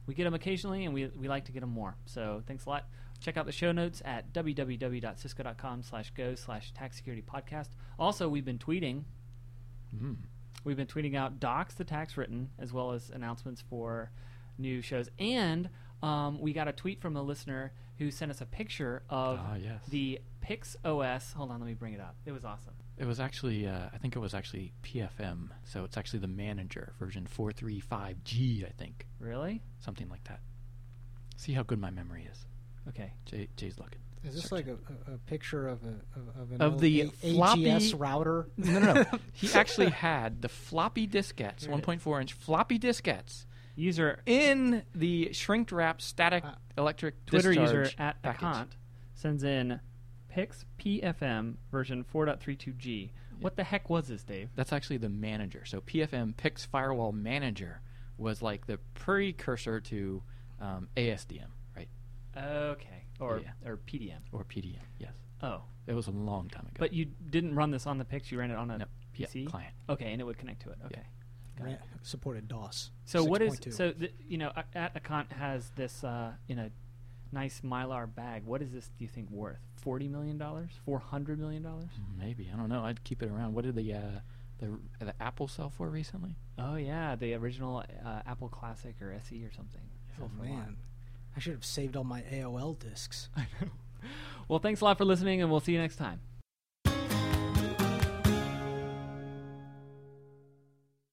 we 0.05 0.13
get 0.13 0.25
them 0.25 0.35
occasionally, 0.35 0.85
and 0.85 0.93
we, 0.93 1.07
we 1.07 1.27
like 1.27 1.45
to 1.45 1.51
get 1.51 1.61
them 1.61 1.71
more. 1.71 1.95
So 2.05 2.43
thanks 2.45 2.65
a 2.65 2.69
lot. 2.69 2.85
Check 3.21 3.37
out 3.37 3.47
the 3.47 3.51
show 3.51 3.71
notes 3.71 4.03
at 4.05 4.31
www.cisco.com 4.33 5.81
slash 5.81 6.11
go 6.11 6.35
slash 6.35 6.73
TAC 6.73 6.93
security 6.93 7.23
podcast. 7.23 7.69
Also, 7.97 8.29
we've 8.29 8.45
been 8.45 8.59
tweeting 8.59 9.05
Mm. 9.95 10.17
We've 10.63 10.77
been 10.77 10.87
tweeting 10.87 11.15
out 11.15 11.39
docs, 11.39 11.75
the 11.75 11.83
TAC's 11.83 12.17
written, 12.17 12.49
as 12.57 12.73
well 12.73 12.91
as 12.91 13.09
announcements 13.11 13.61
for 13.61 14.11
new 14.57 14.81
shows. 14.81 15.09
And 15.19 15.69
um, 16.05 16.39
we 16.39 16.53
got 16.53 16.67
a 16.67 16.71
tweet 16.71 17.01
from 17.01 17.15
a 17.15 17.21
listener 17.21 17.71
who 17.97 18.11
sent 18.11 18.29
us 18.31 18.41
a 18.41 18.45
picture 18.45 19.03
of 19.09 19.39
Ah, 19.41 19.55
yes. 19.55 19.81
the 19.89 20.19
Pix 20.41 20.75
OS. 20.85 21.33
Hold 21.33 21.51
on, 21.51 21.59
let 21.59 21.67
me 21.67 21.73
bring 21.73 21.93
it 21.93 21.99
up. 22.01 22.15
It 22.25 22.31
was 22.31 22.43
awesome. 22.45 22.73
It 22.97 23.05
was 23.05 23.19
actually, 23.19 23.67
uh, 23.67 23.89
I 23.93 23.97
think 23.97 24.15
it 24.15 24.19
was 24.19 24.33
actually 24.33 24.71
PFM. 24.83 25.49
So 25.63 25.83
it's 25.83 25.97
actually 25.97 26.19
the 26.19 26.27
manager 26.27 26.93
version 26.99 27.27
435G, 27.37 28.65
I 28.65 28.69
think. 28.77 29.05
Really? 29.19 29.61
Something 29.79 30.09
like 30.09 30.23
that. 30.25 30.39
See 31.37 31.53
how 31.53 31.63
good 31.63 31.79
my 31.79 31.89
memory 31.89 32.27
is. 32.31 32.45
Okay. 32.89 33.13
Jay, 33.25 33.47
Jay's 33.57 33.77
looking. 33.79 33.99
Is 34.23 34.33
this 34.35 34.43
Search 34.43 34.51
like 34.53 34.67
a, 34.67 34.77
a, 35.11 35.15
a 35.15 35.17
picture 35.19 35.67
of 35.67 35.83
a 35.83 36.19
of, 36.19 36.41
of 36.41 36.51
an 36.51 36.61
Of 36.61 36.71
old 36.73 36.81
the 36.81 37.01
A- 37.01 37.07
floppy- 37.09 37.65
AGS 37.65 37.99
router? 37.99 38.47
No, 38.57 38.79
no, 38.79 38.93
no. 38.93 39.05
he 39.33 39.51
actually 39.53 39.89
had 40.07 40.41
the 40.41 40.49
floppy 40.49 41.07
diskettes, 41.07 41.61
Here 41.65 41.71
it 41.71 41.79
is. 41.79 41.85
1.4 41.85 42.21
inch 42.21 42.33
floppy 42.33 42.79
diskettes, 42.79 43.45
User 43.75 44.21
in 44.25 44.83
the 44.93 45.33
shrink 45.33 45.71
wrap 45.71 46.01
static 46.01 46.43
Uh, 46.45 46.53
electric 46.77 47.25
Twitter 47.25 47.51
user 47.51 47.89
at 47.97 48.21
package. 48.21 48.41
Acant 48.41 48.67
sends 49.13 49.43
in 49.43 49.79
Pix 50.29 50.65
PFM 50.79 51.55
version 51.71 52.03
4.32G. 52.03 53.11
What 53.41 53.55
the 53.57 53.63
heck 53.65 53.89
was 53.89 54.07
this, 54.07 54.23
Dave? 54.23 54.49
That's 54.55 54.71
actually 54.71 54.97
the 54.97 55.09
manager. 55.09 55.65
So 55.65 55.81
PFM 55.81 56.37
Pix 56.37 56.65
Firewall 56.65 57.11
Manager 57.11 57.81
was 58.17 58.41
like 58.41 58.65
the 58.65 58.77
precursor 58.93 59.81
to 59.81 60.23
um, 60.61 60.87
ASDM, 60.95 61.47
right? 61.75 61.89
Okay. 62.37 63.03
Or 63.19 63.39
Yeah. 63.39 63.51
or 63.69 63.77
PDM. 63.77 64.19
Or 64.31 64.45
PDM. 64.45 64.79
Yes, 64.99 65.13
Oh. 65.43 65.63
it 65.85 65.93
was 65.93 66.07
a 66.07 66.11
long 66.11 66.47
time 66.49 66.63
ago. 66.65 66.75
But 66.79 66.93
you 66.93 67.05
didn't 67.29 67.55
run 67.55 67.71
this 67.71 67.85
on 67.87 67.97
the 67.97 68.05
Pix, 68.05 68.31
you 68.31 68.39
ran 68.39 68.51
it 68.51 68.55
on 68.57 68.71
a 68.71 68.77
no, 68.77 68.85
yeah, 69.15 69.27
PC? 69.27 69.47
client. 69.47 69.73
Okay, 69.89 70.11
and 70.13 70.21
it 70.21 70.23
would 70.23 70.37
connect 70.37 70.61
to 70.63 70.69
it. 70.69 70.77
Okay. 70.85 71.01
Got 71.57 71.65
Ran- 71.65 71.73
it. 71.75 71.79
supported 72.03 72.47
DOS. 72.47 72.91
So 73.05 73.23
what 73.23 73.41
is 73.41 73.59
6.2. 73.59 73.73
so 73.73 73.91
the, 73.91 74.11
you 74.27 74.37
know 74.37 74.51
A- 74.55 74.77
at 74.77 74.93
Acant 74.95 75.31
has 75.33 75.71
this 75.75 76.03
uh, 76.03 76.33
in 76.47 76.59
a 76.59 76.71
nice 77.31 77.61
mylar 77.61 78.13
bag. 78.13 78.43
What 78.45 78.61
is 78.61 78.71
this? 78.71 78.89
Do 78.97 79.03
you 79.05 79.09
think 79.09 79.29
worth 79.31 79.59
forty 79.75 80.07
million 80.07 80.37
dollars? 80.37 80.71
Four 80.85 80.99
hundred 80.99 81.39
million 81.39 81.63
dollars? 81.63 81.89
Maybe 82.17 82.49
I 82.53 82.57
don't 82.57 82.69
know. 82.69 82.83
I'd 82.83 83.03
keep 83.03 83.21
it 83.23 83.29
around. 83.29 83.53
What 83.53 83.65
did 83.65 83.75
the 83.75 83.93
uh, 83.93 83.99
the 84.59 84.77
the 84.99 85.13
Apple 85.21 85.47
sell 85.47 85.69
for 85.69 85.89
recently? 85.89 86.35
Oh 86.57 86.75
yeah, 86.75 87.15
the 87.15 87.33
original 87.35 87.83
uh, 88.05 88.21
Apple 88.25 88.49
Classic 88.49 88.95
or 89.01 89.13
SE 89.13 89.43
or 89.45 89.51
something. 89.51 89.81
Oh 90.17 90.19
Sold 90.19 90.31
for 90.37 90.43
man, 90.43 90.77
I 91.35 91.39
should 91.39 91.53
have 91.53 91.65
saved 91.65 91.95
all 91.97 92.03
my 92.03 92.21
AOL 92.31 92.77
discs. 92.79 93.29
I 93.37 93.47
know. 93.61 93.69
Well, 94.47 94.59
thanks 94.59 94.81
a 94.81 94.85
lot 94.85 94.97
for 94.97 95.05
listening, 95.05 95.41
and 95.41 95.49
we'll 95.49 95.59
see 95.59 95.71
you 95.73 95.79
next 95.79 95.95
time. 95.95 96.19